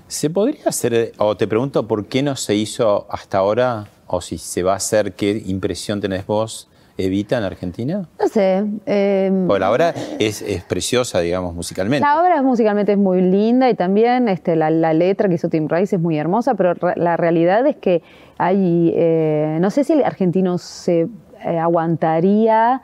[0.10, 4.40] ¿Se podría hacer, o te pregunto por qué no se hizo hasta ahora, o si
[4.40, 8.10] se va a hacer, qué impresión tenés vos, Evita, en Argentina?
[8.20, 8.66] No sé.
[8.88, 12.04] eh, Porque la obra es, es preciosa, digamos, musicalmente.
[12.04, 15.68] La obra musicalmente es muy linda y también este, la, la letra que hizo Tim
[15.70, 18.02] Rice es muy hermosa, pero la realidad es que
[18.40, 21.08] hay, eh, no sé si el argentino se
[21.46, 22.82] eh, aguantaría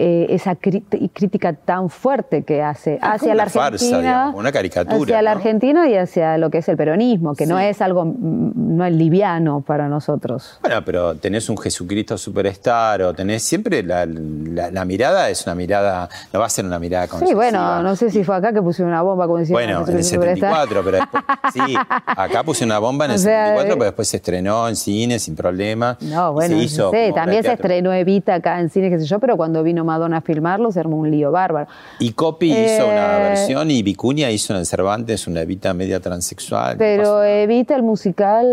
[0.00, 4.34] eh, esa crítica tan fuerte que hace Es como hacia la una farsa, Argentina, digamos,
[4.36, 5.32] una caricatura, hacia la.
[5.32, 7.64] Argentina y hacia lo que es el peronismo, que no Sí.
[7.64, 10.58] es algo, mm, no es liviano para nosotros.
[10.62, 15.54] Bueno, pero tenés un Jesucristo superstar o tenés siempre la, la- la mirada es una
[15.54, 17.36] mirada, no va a ser una mirada Sí, concesiva.
[17.36, 20.82] bueno, no sé si fue acá que pusieron una bomba como Bueno, en el 74,
[20.84, 21.76] pero después, sí,
[22.06, 24.76] acá puse una bomba en el O sea, 74, eh, pero después se estrenó en
[24.76, 25.96] cine sin problema.
[26.02, 29.18] No, bueno, se hizo sí, también se estrenó Evita acá en cine, qué sé yo,
[29.18, 31.68] pero cuando vino Madonna a filmarlo se armó un lío bárbaro.
[31.98, 36.72] Y Copy hizo una Eh, versión y Vicuña hizo en Cervantes una Evita media transexual.
[36.72, 37.24] ¿Qué Pero?
[37.24, 38.46] Evita el musical,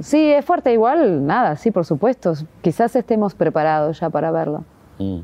[0.00, 2.34] sí, es fuerte igual, nada, sí, por supuesto.
[2.62, 4.64] Quizás estemos preparados ya para verlo,
[4.98, 5.20] Mm.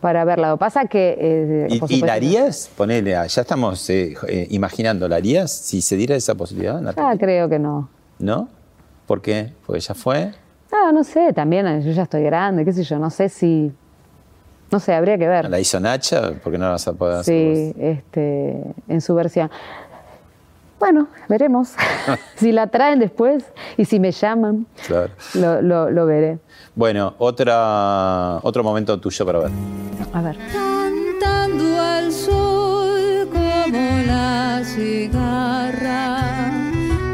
[0.00, 0.50] para verla.
[0.50, 1.16] Lo pasa que...
[1.18, 2.70] eh, ¿Y, y la harías?
[2.76, 4.14] Ponele, ah, ya estamos eh,
[4.50, 6.78] imaginando, ¿la harías si se diera esa posibilidad?
[6.78, 7.88] en Ah, creo que no.
[8.18, 8.48] ¿No?
[9.06, 9.52] ¿Por qué?
[9.66, 10.32] Porque ya fue.
[10.72, 13.72] Ah, no sé, también yo ya estoy grande, qué sé yo, no sé si...
[14.70, 15.48] No sé, habría que ver.
[15.50, 19.14] La hizo Nacha, ¿por qué no la vas a poder hacer Sí, este, en su
[19.14, 19.50] versión.
[20.80, 21.74] Bueno, veremos.
[22.36, 23.44] si la traen después
[23.76, 24.66] y si me llaman?
[24.86, 25.10] Claro.
[25.34, 26.38] lo, lo- lo veré.
[26.74, 29.50] Bueno, otra, otro momento tuyo para ver.
[30.12, 30.36] A ver.
[30.52, 36.20] cantando al sol como la cigarra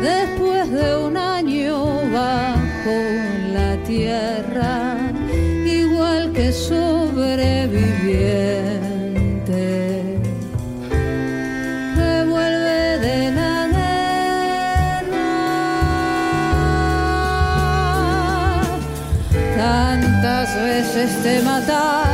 [0.01, 2.91] después de un año bajo
[3.53, 4.97] la tierra
[5.67, 6.90] igual que sobreviviente
[21.23, 22.10] veces te mataron, tantas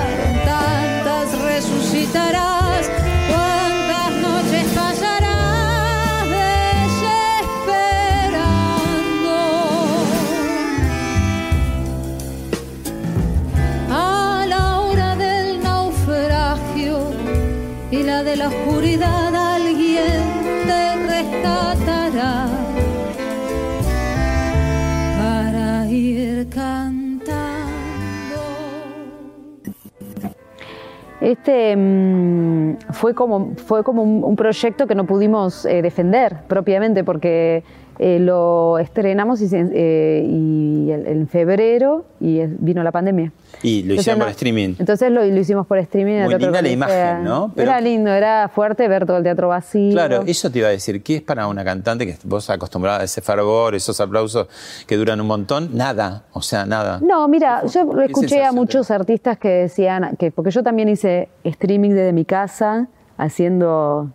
[31.27, 37.65] Este mm, fue como, fue como un, proyecto que no pudimos eh, defender propiamente porque
[37.99, 43.33] eh, lo estrenamos y, eh, y el- en febrero y vino la pandemia.
[43.63, 44.75] Y lo Entonces, hicieron por no- streaming.
[44.79, 46.25] Entonces lo, lo hicimos por streaming.
[46.25, 47.53] Muy linda la imagen, ¿no?
[47.55, 49.93] Pero- Era lindo, era fuerte ver todo el teatro vacío.
[49.93, 51.03] Claro, eso te iba a decir.
[51.03, 54.47] ¿Qué es para una cantante que vos acostumbrada a ese fervor, esos aplausos
[54.87, 55.71] que duran un montón?
[55.75, 57.01] Nada, o sea, nada.
[57.03, 61.29] No, mira, ¿Qué yo escuché a muchos artistas que decían que, porque yo también hice
[61.45, 64.11] streaming desde mi casa, haciendo,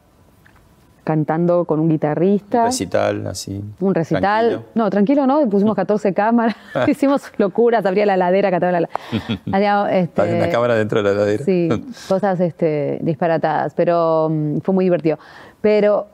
[1.04, 2.60] cantando con un guitarrista.
[2.62, 3.64] Un recital, así.
[3.80, 4.48] Un recital.
[4.50, 4.70] tranquilo.
[4.76, 5.50] No, tranquilo, ¿no?
[5.50, 6.56] Pusimos 14 cámaras,
[6.88, 8.90] hicimos locuras, abría la ladera, cantaba la
[9.52, 11.44] Había, este, Había una cámara dentro de la heladera.
[11.44, 11.70] Sí,
[12.08, 15.18] cosas este, disparatadas, pero mm, fue muy divertido.
[15.62, 16.08] Pero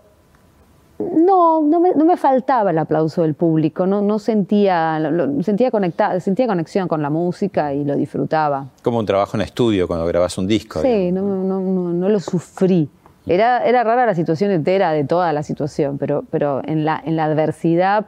[1.00, 5.70] No, no me, no me faltaba el aplauso del público, no, no sentía, lo- sentía
[5.70, 8.66] conexión con la música y lo disfrutaba.
[8.82, 10.82] Como un trabajo en estudio cuando grabas un disco.
[10.82, 12.90] Sí, no, no, no, no lo sufrí.
[13.28, 17.16] Era, era rara la situación entera de toda la situación, pero, pero en, la, en
[17.16, 18.06] la adversidad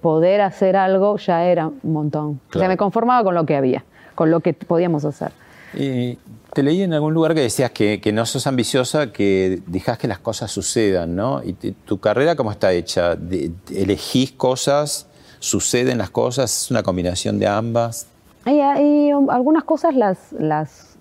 [0.00, 2.26] poder hacer algo ya era un montón.
[2.26, 2.68] O sea, Claro.
[2.68, 3.84] me conformaba con lo que había,
[4.14, 5.32] con lo que podíamos hacer.
[5.74, 6.18] Y
[6.52, 10.06] te leí en algún lugar que decías que, que no sos ambiciosa, que dejas que
[10.06, 11.42] las cosas sucedan, ¿no?
[11.42, 13.16] Y te- tu carrera, ¿cómo está hecha?
[13.16, 15.08] De- ¿Elegís cosas?
[15.40, 16.64] ¿Suceden las cosas?
[16.64, 18.06] ¿Es una combinación de ambas?
[18.46, 20.93] Y, y, algunas cosas las, las,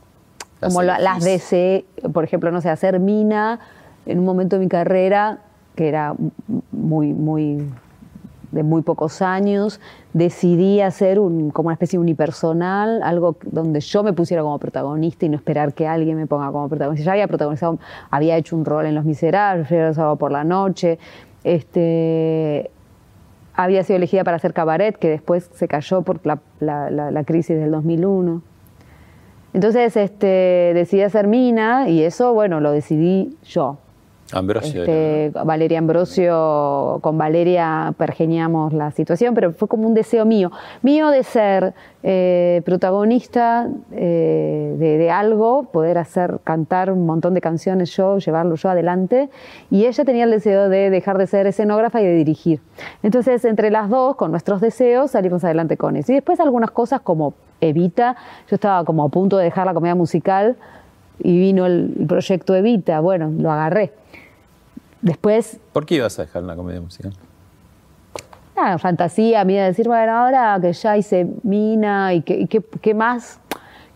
[0.64, 3.60] Las como la- las deseé, por ejemplo, no sé, hacer mina
[4.06, 5.40] en un momento de mi carrera
[5.76, 6.16] que era
[6.72, 7.70] muy, muy
[8.52, 9.80] de muy pocos años,
[10.14, 15.26] decidí hacer un, como una especie de unipersonal, algo donde yo me pusiera como protagonista
[15.26, 17.04] y no esperar que alguien me ponga como protagonista.
[17.06, 17.80] Ya había protagonizado,
[18.12, 21.00] había hecho un rol en Los Miserables, el sábado por la noche,
[21.44, 22.70] este,
[23.56, 27.24] había sido elegida para hacer cabaret, que después se cayó por la, la- la- la
[27.24, 28.42] crisis del 2001.
[29.54, 33.78] Entonces este, decidí hacer Mina y eso, bueno, lo decidí yo.
[34.34, 34.82] Ambrosio.
[34.82, 41.10] Este, Valeria Ambrosio, con Valeria pergeñamos la situación, pero fue como un deseo mío, mío
[41.10, 41.74] de ser
[42.04, 48.56] eh, protagonista eh, de, de algo, poder hacer, cantar un montón de canciones yo, llevarlo
[48.56, 49.30] yo adelante,
[49.72, 52.60] y ella tenía el deseo de dejar de ser escenógrafa y de dirigir.
[53.04, 56.12] Entonces, entre las dos, con nuestros deseos, salimos adelante con eso.
[56.12, 58.16] Y después algunas cosas como Evita,
[58.50, 60.58] yo estaba como a punto de dejar la comedia musical
[61.20, 63.94] y vino el, el proyecto Evita, bueno, lo agarré.
[65.04, 67.14] Después, ¿Por qué ibas a dejar una comedia musical?
[68.56, 72.94] nada, fantasía de decir, bueno, ahora que ya hice Mina y que, y que- qué
[72.94, 73.40] más,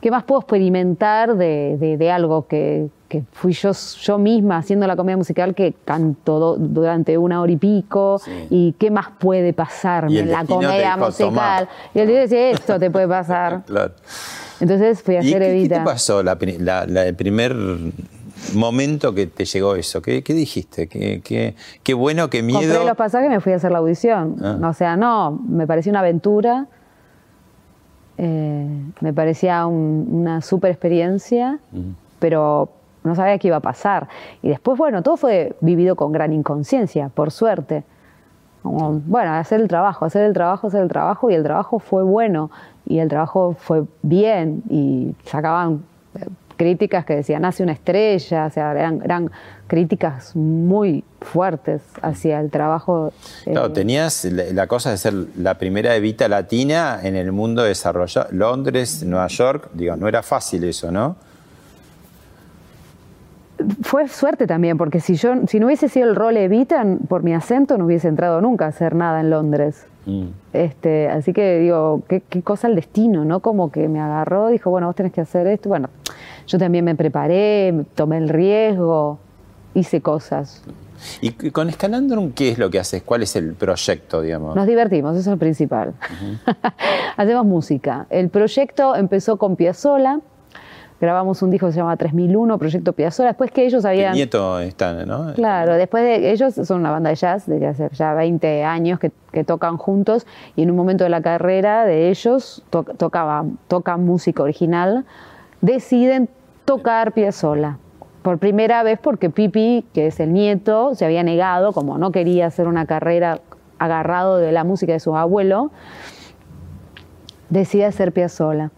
[0.01, 4.85] qué más puedo experimentar de, de- de algo que, que fui yo, yo misma haciendo
[4.85, 9.53] la comedia musical que canto do- durante una hora y pico y qué más puede
[9.53, 11.29] pasarme en la comedia dijo, musical.
[11.29, 11.67] "Tomá".
[11.93, 13.63] Y él dice, esto te puede pasar.
[13.67, 13.93] Claro.
[14.59, 15.77] Entonces fui a ¿Y hacer qué, qué Evita.
[15.79, 17.55] te pasó la pri- la- la- el primer
[18.55, 20.01] momento que te llegó eso?
[20.01, 20.87] ¿Qué, qué dijiste?
[20.87, 22.59] ¿Qué, qué, qué bueno, qué miedo?
[22.59, 24.35] Compré los pasajes y me fui a hacer la audición.
[24.43, 24.69] Ah.
[24.69, 26.67] O sea, no, me pareció una aventura.
[28.17, 28.67] eh,
[29.01, 31.59] me parecía un- una super experiencia,
[32.19, 32.69] pero
[33.03, 34.07] no sabía qué iba a pasar.
[34.41, 37.83] Y después, bueno, todo fue vivido con gran inconsciencia, por suerte.
[38.63, 42.01] Como, bueno, hacer el trabajo, hacer el trabajo, hacer el trabajo, y el trabajo fue
[42.03, 42.49] bueno,
[42.85, 45.83] y el trabajo fue bien, y sacaban
[46.15, 46.25] eh,
[46.57, 49.31] críticas que decían, nace una estrella, o sea, eran, eran
[49.67, 53.13] críticas muy fuertes hacia el trabajo.
[53.45, 57.63] eh, Claro, tenías la, la cosa de ser la primera Evita latina en el mundo
[57.63, 58.27] desarrollado.
[58.31, 61.15] Londres, Nueva York, digo, no era fácil eso, ¿no?
[63.81, 67.33] Fue suerte también, porque si yo si no hubiese sido el rol Evita, por mi
[67.33, 69.85] acento no hubiese entrado nunca a hacer nada en Londres.
[70.53, 73.41] Este, así que digo, qué, qué cosa el destino, ¿no?
[73.41, 75.67] Como que me agarró, dijo, bueno, vos tenés que hacer esto.
[75.67, 75.89] Bueno,
[76.47, 79.19] yo también me preparé, tomé el riesgo,
[79.73, 80.63] hice cosas.
[81.21, 83.03] ¿Y con Escalandrum qué es lo que haces?
[83.03, 84.55] ¿Cuál es el proyecto, digamos?
[84.55, 85.93] Nos divertimos, eso es lo principal.
[87.17, 88.07] Hacemos música.
[88.09, 90.19] El proyecto empezó con Piazzolla,
[90.99, 94.13] grabamos un disco que se llama 3001, Proyecto Piazzolla, después que ellos El habían...
[94.13, 95.33] nieto está, ¿no?
[95.33, 99.11] Claro, después de ellos son una banda de jazz desde hace ya 20 años que,
[99.31, 100.25] que tocan juntos
[100.55, 102.83] y en un momento de la carrera de ellos to-
[103.67, 105.05] tocan música original,
[105.61, 106.29] deciden
[106.65, 107.77] tocar Piazzolla.
[108.23, 112.47] Por primera vez porque Pipi, que es el nieto, se había negado, como no quería
[112.47, 113.39] hacer una carrera
[113.79, 115.71] agarrado de la música de su abuelo,
[117.49, 118.71] decide hacer Piazzolla.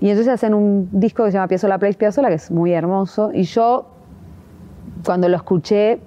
[0.00, 3.30] Y entonces hacen un disco que se llama Piazzolla Plays Piazzolla, que es muy hermoso,
[3.34, 3.86] y yo
[5.04, 6.00] cuando lo escuché,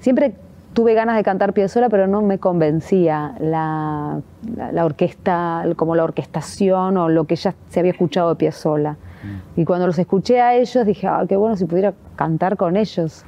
[0.00, 0.34] siempre
[0.74, 4.20] tuve ganas de cantar Piazzolla, pero no me convencía la,
[4.56, 8.96] la- la orquesta, como la orquestación o lo que ya se había escuchado de Piazzolla.
[9.56, 13.24] Y cuando los escuché a ellos, dije, ah, qué bueno si pudiera cantar con ellos.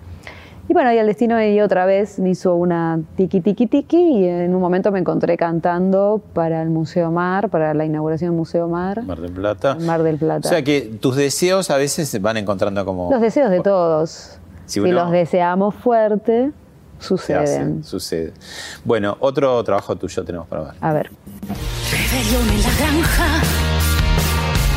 [0.68, 4.24] Y bueno, y el destino dio otra vez, me hizo una tiki tiki tiki y
[4.28, 8.66] en un momento me encontré cantando para el Museo Mar, para la inauguración del Museo
[8.68, 9.76] Mar, Mar del Plata.
[9.76, 10.48] Mar del O Plata.
[10.48, 13.10] sea que tus deseos a veces se van encontrando como...
[13.12, 14.38] Los deseos de todos.
[14.64, 16.50] Si los deseamos fuerte,
[16.98, 17.42] suceden.
[17.42, 18.32] hacen, sucede.
[18.84, 20.72] Bueno, otro trabajo tuyo tenemos para ver.
[20.80, 21.10] A ver.
[21.92, 23.26] Rebelión en la granja.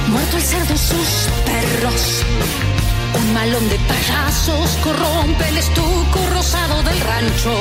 [0.07, 2.23] Muerto el cerdo, sus perros.
[3.39, 7.55] Malón de payasos corrompe el estuco rosado del rancho.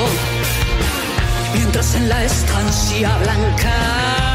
[1.53, 4.28] Mientras en la estancia blanca.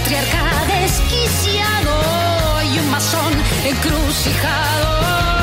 [0.00, 3.32] Patriarca desquiciado y un masón
[3.64, 5.39] encrucijado.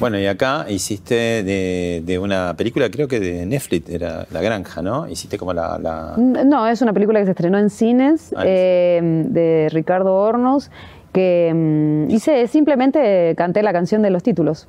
[0.00, 4.80] Bueno, y acá hiciste de, de una película, creo que de Netflix, era La Granja,
[4.80, 5.06] ¿no?
[5.06, 5.78] Hiciste como la...
[5.78, 10.70] la- No, es una película que se estrenó en cines Ah, eh, de Ricardo Hornos,
[11.12, 14.68] que mm, hice, simplemente canté la canción de los títulos,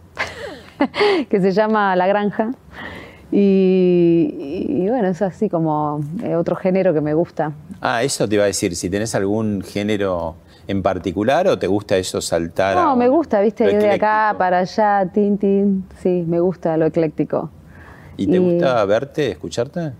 [1.29, 2.51] que se llama La Granja.
[3.31, 7.53] Y, y bueno, es así como eh, otro género que me gusta.
[7.79, 10.35] Ah, eso te iba a decir, si tenés algún género
[10.71, 13.91] en particular o te gusta eso saltar a No, me gusta, viste, lo ir de
[13.91, 15.85] acá para allá, tin, tin.
[16.01, 17.49] Sí, me gusta lo ecléctico.
[18.17, 19.91] ¿Y te y- gusta verte, escucharte?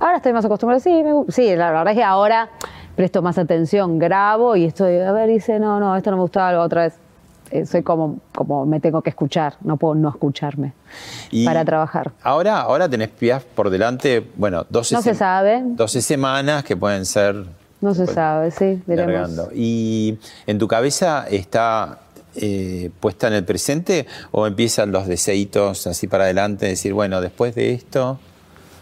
[0.00, 2.50] Ahora estoy más acostumbrada, sí, me sí, la verdad es que ahora
[2.96, 6.48] presto más atención, grabo y estoy, a ver, dice, no, no, esto no me gustaba,
[6.50, 6.94] algo otra vez.
[7.50, 10.72] Eh, soy como, como me tengo que escuchar, no puedo no escucharme
[11.30, 12.10] Y para trabajar.
[12.22, 16.76] Ahora, ahora tenés Piaf por delante, bueno, 12, No se sem- sabe, 12 semanas que
[16.76, 17.44] pueden ser
[17.84, 19.12] no se sabe, sí, veremos.
[19.12, 19.48] largando.
[19.54, 22.00] ¿Y en tu cabeza está
[22.36, 27.54] eh, puesta en el presente o empiezan los deseitos así para adelante, decir, bueno, después
[27.54, 28.18] de esto...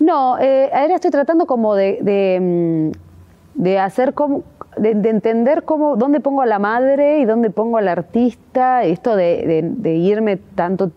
[0.01, 4.43] No, eh, ahora estoy tratando como de, de, mm, de hacer como,
[4.77, 9.15] de, de entender cómo, dónde pongo a la madre y dónde pongo al artista, esto
[9.15, 10.91] de, de- de irme tanto,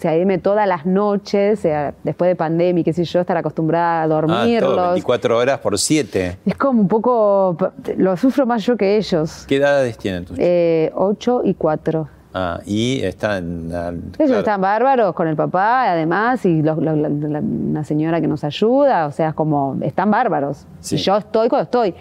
[0.00, 4.04] sea, irme todas las noches, sea, después de pandemia, qué sé yo, estar acostumbrada a
[4.04, 4.88] Ah, todo, dormirlos.
[4.94, 6.38] 24 horas por 7.
[6.46, 7.56] es como un poco,
[7.96, 9.44] lo sufro más yo que ellos.
[9.46, 12.08] ¿Qué edades tienen tus Eh, 8 y 4.
[12.32, 13.70] Ah, y están...
[13.74, 18.20] ah, Ellos están bárbaros con el papá, además, y los- los- la- la- una señora
[18.20, 20.64] que nos ayuda, o sea, es como, están bárbaros.
[20.78, 20.94] Sí.
[20.94, 21.94] Y yo estoy cuando estoy.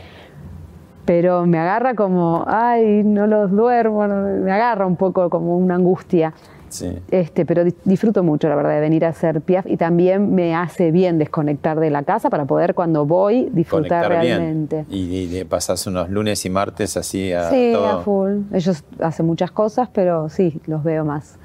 [1.05, 6.33] Pero me agarra como, ay, no los duermo, me agarra un poco como una angustia.
[6.69, 6.97] Sí.
[7.11, 10.55] Este, pero di- disfruto mucho, la verdad, de venir a hacer Piaf y también me
[10.55, 14.85] hace bien desconectar de la casa para poder cuando voy disfrutar Conectar realmente.
[14.89, 15.29] bien.
[15.31, 17.87] Y, y pasas unos lunes y martes así a Sí, todo.
[17.99, 18.41] a full.
[18.53, 21.37] Ellos hacen muchas cosas, pero sí, los veo más.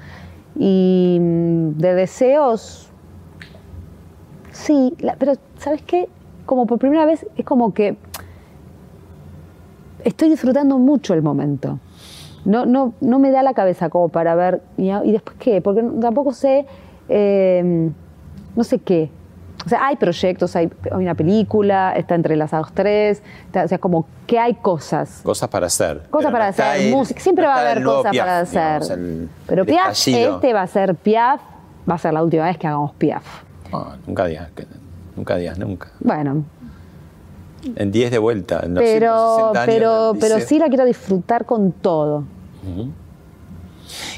[0.57, 2.89] Y mm, de deseos,
[4.51, 6.07] sí, la- pero ¿sabes qué?
[6.45, 7.97] Como por primera vez es como que
[10.03, 11.79] estoy disfrutando mucho el momento.
[12.45, 15.61] No, no, no me da la cabeza como para ver, ¿y, después qué?
[15.61, 16.65] Porque tampoco sé,
[17.09, 17.89] eh,
[18.55, 19.09] no sé qué.
[19.65, 24.05] O sea, hay proyectos, hay, hay una película, está entrelazados tres, está- o sea, como
[24.27, 25.21] que hay cosas.
[25.23, 26.03] Cosas para hacer.
[26.11, 28.81] Cosas para no hacer, el- música, siempre no va a haber cosas Piaf, para hacer.
[28.81, 30.35] digamos, el- Pero el Piaf, estallido.
[30.35, 31.41] este va a ser Piaf,
[31.89, 33.23] va a ser la última vez que hagamos Piaf.
[33.73, 34.49] Ah, nunca digas
[35.15, 35.87] nunca digas nunca.
[35.99, 36.43] Bueno,
[37.75, 38.59] En 10 de vuelta.
[38.63, 42.23] en pero, 160 años pero, pero sí la quiero disfrutar con todo.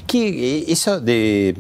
[0.06, 1.56] ¿Qué, eh, eso de.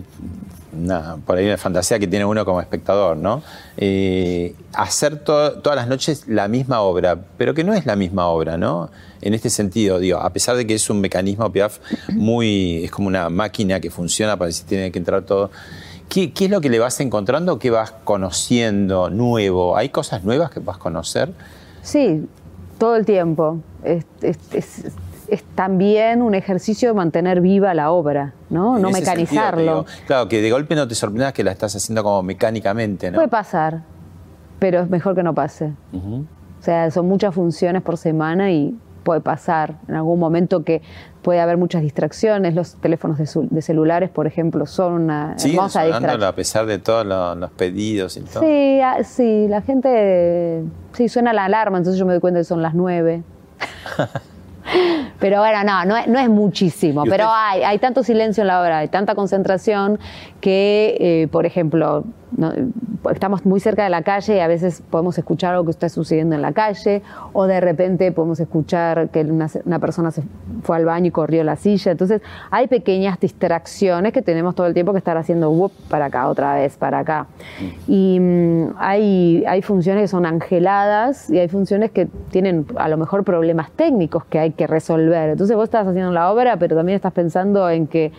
[1.25, 3.41] Por ahí una fantasía que tiene uno como espectador, ¿no?
[3.77, 8.27] Eh, hacer to- todas las noches la misma obra, pero que no es la misma
[8.27, 8.91] obra, ¿no?
[9.21, 11.79] En este sentido, digo, a pesar de que es un mecanismo Piaf
[12.13, 12.83] muy.
[12.83, 15.49] es como una máquina que funciona para decir tiene que entrar todo.
[16.09, 17.57] ¿Qué, qué es lo que le vas encontrando?
[17.59, 19.75] ¿Qué vas conociendo nuevo?
[19.75, 21.33] ¿Hay cosas nuevas que vas a conocer?
[21.81, 22.21] Sí,
[22.77, 23.59] todo el tiempo.
[23.83, 24.05] Es-
[25.29, 28.77] es también un ejercicio de mantener viva la obra, ¿no?
[28.79, 29.61] No sentido, mecanizarlo.
[29.61, 29.85] digo.
[30.05, 33.15] claro, que de golpe no te sorprendas que la estás haciendo como mecánicamente, ¿no?
[33.15, 33.81] Puede pasar,
[34.59, 35.71] pero es mejor que no pase.
[35.93, 40.81] O sea, son muchas funciones por semana y puede pasar en algún momento que
[41.21, 42.55] puede haber muchas distracciones.
[42.55, 46.23] Los teléfonos de, de celulares, por ejemplo, son una hermosa distracción.
[46.23, 48.43] a pesar de todos lo- los pedidos y todo.
[48.43, 50.63] Sí, ah, sí, la gente,
[50.93, 53.23] sí, suena la alarma, entonces yo me doy cuenta que son las nueve.
[55.19, 58.47] Pero bueno, no, no es, no es muchísimo, ¿Y pero hay, hay tanto silencio en
[58.47, 59.99] la obra, hay tanta concentración
[60.41, 62.03] que, eh, por ejemplo,
[62.35, 62.51] no-
[63.11, 66.35] estamos muy cerca de la calle y a veces podemos escuchar algo que está sucediendo
[66.35, 67.01] en la calle,
[67.33, 70.23] o de repente podemos escuchar que una, una persona se
[70.63, 71.91] fue al baño y corrió la silla.
[71.91, 72.21] Entonces,
[72.51, 76.55] hay pequeñas distracciones que tenemos todo el tiempo que estar haciendo whoop, para acá, otra
[76.55, 77.27] vez, para acá.
[77.87, 82.97] Y mm, hay, hay funciones que son angeladas y hay funciones que tienen a lo
[82.97, 85.29] mejor problemas técnicos que hay que resolver.
[85.29, 88.11] Entonces vos estás haciendo la obra, pero también estás pensando en que,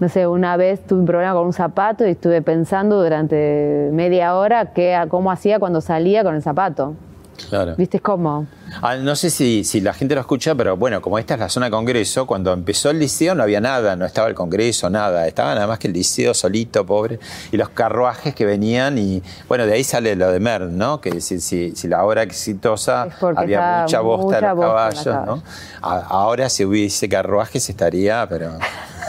[0.00, 4.34] no sé, una vez tuve un problema con un zapato y estuve pensando durante media
[4.36, 6.94] hora qué, cómo hacía cuando salía con el zapato.
[7.48, 7.74] Claro.
[7.76, 8.46] ¿Viste cómo?
[8.82, 11.48] Ah, no sé si, si la gente lo escucha, pero bueno, como esta es la
[11.48, 15.26] zona de Congreso, cuando empezó el liceo no había nada, no estaba el Congreso, nada.
[15.26, 17.18] Estaba nada más que el liceo solito, pobre,
[17.50, 21.00] y los carruajes que venían y, bueno, de ahí sale lo de Mern, ¿no?
[21.00, 25.26] Que si, si, si la obra exitosa había mucha bosta mucha de los bosta caballos,
[25.26, 25.42] ¿no?
[25.82, 28.52] A- ahora si hubiese carruajes estaría, pero...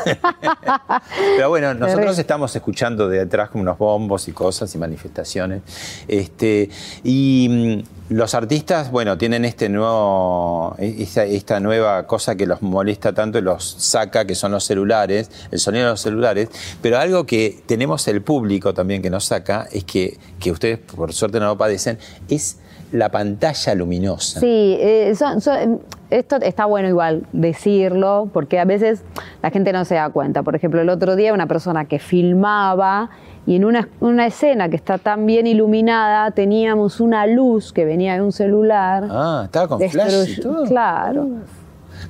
[1.37, 5.61] Pero bueno, nosotros estamos escuchando de atrás como unos bombos y cosas y manifestaciones.
[6.07, 6.69] Este,
[7.03, 13.13] y mm, los artistas, bueno, tienen este nuevo, esta, esta nueva cosa que los molesta
[13.13, 16.49] tanto y los saca, que son los celulares, el sonido de los celulares.
[16.81, 21.13] Pero algo que tenemos el público también que nos saca, es que, que ustedes por
[21.13, 21.97] suerte no lo padecen,
[22.29, 22.57] es
[22.93, 24.39] la pantalla luminosa.
[24.39, 29.03] Sí, eh, son- son- esto está bueno igual decirlo, porque a veces
[29.41, 30.43] la gente no se da cuenta.
[30.43, 33.09] Por ejemplo, el otro día una persona que filmaba
[33.45, 38.13] y en una, una escena que está tan bien iluminada teníamos una luz que venía
[38.13, 39.05] de un celular.
[39.09, 40.65] Ah, estaba con flash y todo.
[40.65, 41.27] Claro.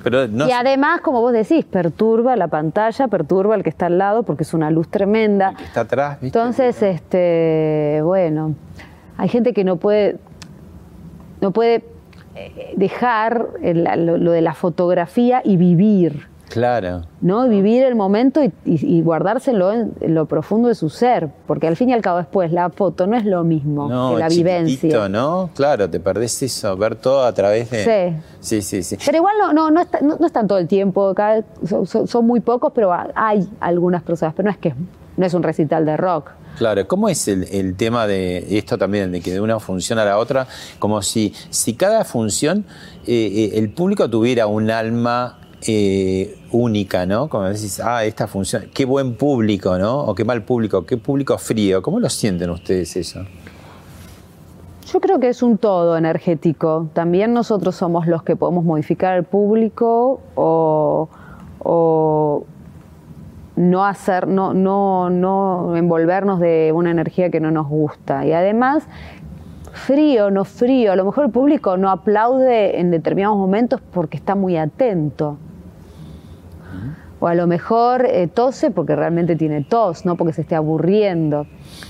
[0.02, 3.96] Pero no y además, como vos decís, perturba la pantalla, perturba al que está al
[3.96, 5.54] lado porque es una luz tremenda.
[5.64, 6.38] está atrás, ¿viste?
[6.38, 8.54] Entonces, este, bueno,
[9.16, 10.16] hay gente que no puede,
[11.44, 11.84] no puede
[12.34, 17.02] eh, dejar el- lo, lo de la fotografía y vivir, Claro.
[17.20, 17.48] ¿no?
[17.48, 21.66] Vivir el momento y, y- y guardárselo en, en lo profundo de su ser, porque
[21.66, 24.28] al fin y al cabo después la foto no es lo mismo No, que la
[24.28, 25.08] vivencia.
[25.08, 25.50] ¿no?
[25.54, 28.16] Claro, te perdés eso, ver todo a través de.
[28.40, 28.60] Sí.
[28.60, 28.96] Sí, sí, sí.
[29.04, 31.42] Pero igual no, no, no, está- no- no están todo el tiempo, cada-
[31.86, 34.74] son- son muy pocos, pero hay algunas personas, pero no es que
[35.16, 36.30] no es un recital de rock.
[36.58, 40.04] Claro, ¿cómo es el, el tema de esto también, de que de una función a
[40.04, 40.46] la otra,
[40.78, 42.64] como si, si cada función
[43.06, 47.28] eh, eh, el público tuviera un alma eh, única, ¿no?
[47.28, 49.98] Como decís, ah, esta función, qué buen público, ¿no?
[50.00, 51.82] O qué mal público, qué público frío.
[51.82, 53.24] ¿Cómo lo sienten ustedes eso?
[54.92, 56.88] Yo creo que es un todo energético.
[56.92, 61.08] También nosotros somos los que podemos modificar al público o,
[61.58, 62.44] o
[63.56, 68.26] no hacer, no, no, no envolvernos de una energía que no nos gusta.
[68.26, 68.84] Y además,
[69.72, 74.34] frío, no frío, a lo mejor el público no aplaude en determinados momentos porque está
[74.34, 75.38] muy atento.
[77.20, 81.46] O a lo mejor eh, tose porque realmente tiene tos, no porque se esté aburriendo.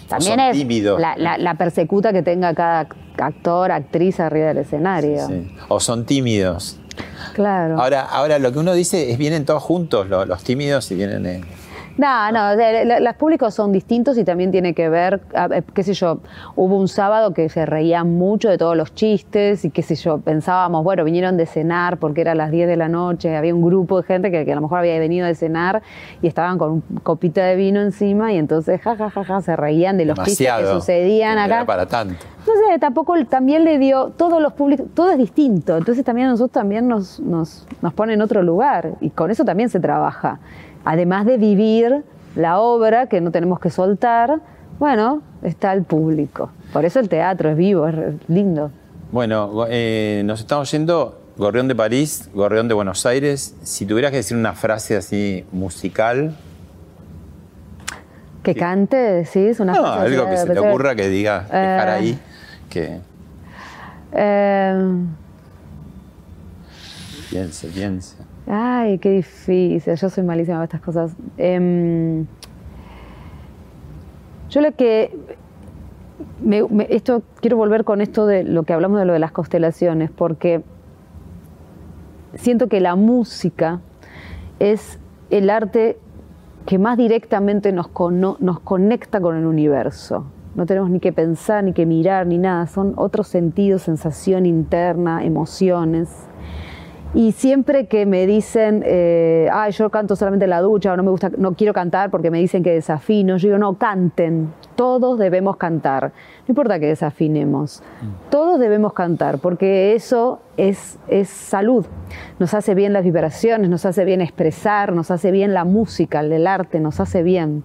[0.09, 0.57] También son es
[0.99, 2.87] la, la- la persecuta que tenga cada
[3.19, 5.27] actor, actriz arriba del escenario.
[5.27, 5.51] Sí.
[5.69, 6.79] O son tímidos.
[7.35, 7.81] Claro.
[7.81, 11.27] Ahora, ahora lo que uno dice es vienen todos juntos, lo- los, tímidos y vienen.
[11.27, 11.41] eh,
[11.97, 15.21] No, no, o sea, la- los públicos son distintos y también tiene que ver,
[15.53, 16.19] eh, qué sé yo,
[16.57, 20.19] hubo un sábado que se reían mucho de todos los chistes y qué sé yo,
[20.19, 24.01] pensábamos, bueno, vinieron de cenar porque era las 10 de la noche, había un grupo
[24.01, 25.83] de gente que, que a lo mejor había venido de cenar
[26.21, 29.55] y estaban con un copita de vino encima y entonces ja, ja, ja, ja, se
[29.55, 31.55] reían de los chistes que sucedían acá.
[31.59, 32.17] era para tanto.
[32.47, 36.31] No sé, tampoco también le dio, todos los públicos, todo es distinto, entonces también a
[36.33, 40.41] nosotros también nos, nos, nos pone en otro lugar y con eso también se trabaja.
[40.85, 42.03] Además de vivir
[42.37, 44.41] la obra que no tenemos que soltar,
[44.79, 46.51] bueno, está el público.
[46.73, 47.97] Por eso el teatro es vivo, es
[48.29, 48.71] lindo.
[49.13, 51.21] Bueno, eh, nos estamos yendo.
[51.37, 53.57] Gorrión de París, Gorrión de Buenos Aires.
[53.65, 56.37] Si tuvieras que decir una frase así musical,
[58.45, 61.89] Que cante, decís, una no, frase algo así que se te ocurra que digas, dejar
[61.89, 61.91] Eh.
[61.93, 62.19] ahí,
[62.71, 63.01] que
[64.13, 64.93] Eh,
[67.31, 68.17] piense, piense.
[68.47, 69.95] Ay, qué difícil.
[69.97, 71.17] Yo soy malísima para estas cosas.
[71.39, 72.27] Em,
[74.51, 75.17] yo lo que.
[76.43, 80.11] me- esto quiero volver con esto de lo que hablamos de lo de las constelaciones,
[80.11, 80.63] porque
[82.35, 83.81] siento que la música
[84.59, 84.99] es
[85.31, 85.99] el arte
[86.67, 87.91] que más directamente nos,
[88.41, 90.25] nos conecta con el universo.
[90.55, 92.67] No tenemos ni que pensar, ni que mirar, ni nada.
[92.67, 96.09] Son otros sentidos, sensación interna, emociones.
[97.15, 101.05] Y siempre que me dicen, eh, ah, yo canto solamente en la ducha o no
[101.05, 105.17] me gusta, no quiero cantar porque me dicen que desafino, yo digo, no, canten, todos
[105.17, 106.13] debemos cantar.
[106.41, 107.85] No importa que desafinemos,
[108.31, 111.87] todos debemos cantar porque eso es, es salud.
[112.41, 116.47] Nos hace bien las vibraciones, nos hace bien expresar, nos hace bien la música, el
[116.49, 117.63] arte, nos hace bien.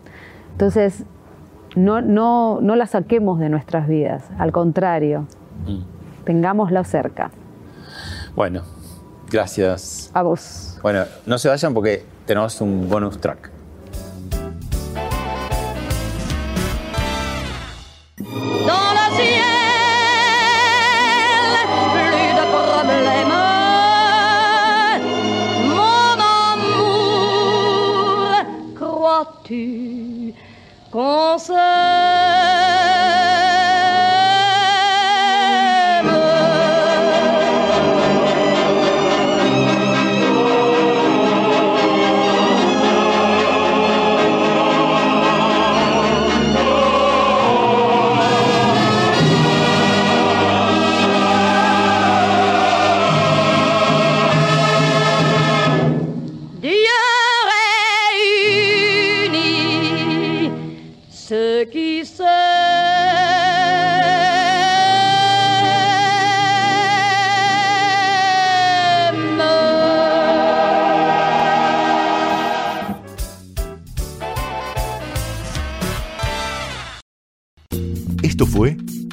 [0.51, 1.05] Entonces,
[1.75, 5.25] no, no, no la saquemos de nuestras vidas, al contrario,
[6.23, 7.31] tengámosla cerca.
[8.35, 8.61] Bueno,
[9.29, 10.09] gracias.
[10.13, 10.77] A vos.
[10.81, 13.51] Bueno, no se vayan porque tenemos un bonus track.
[30.91, 31.98] Dans le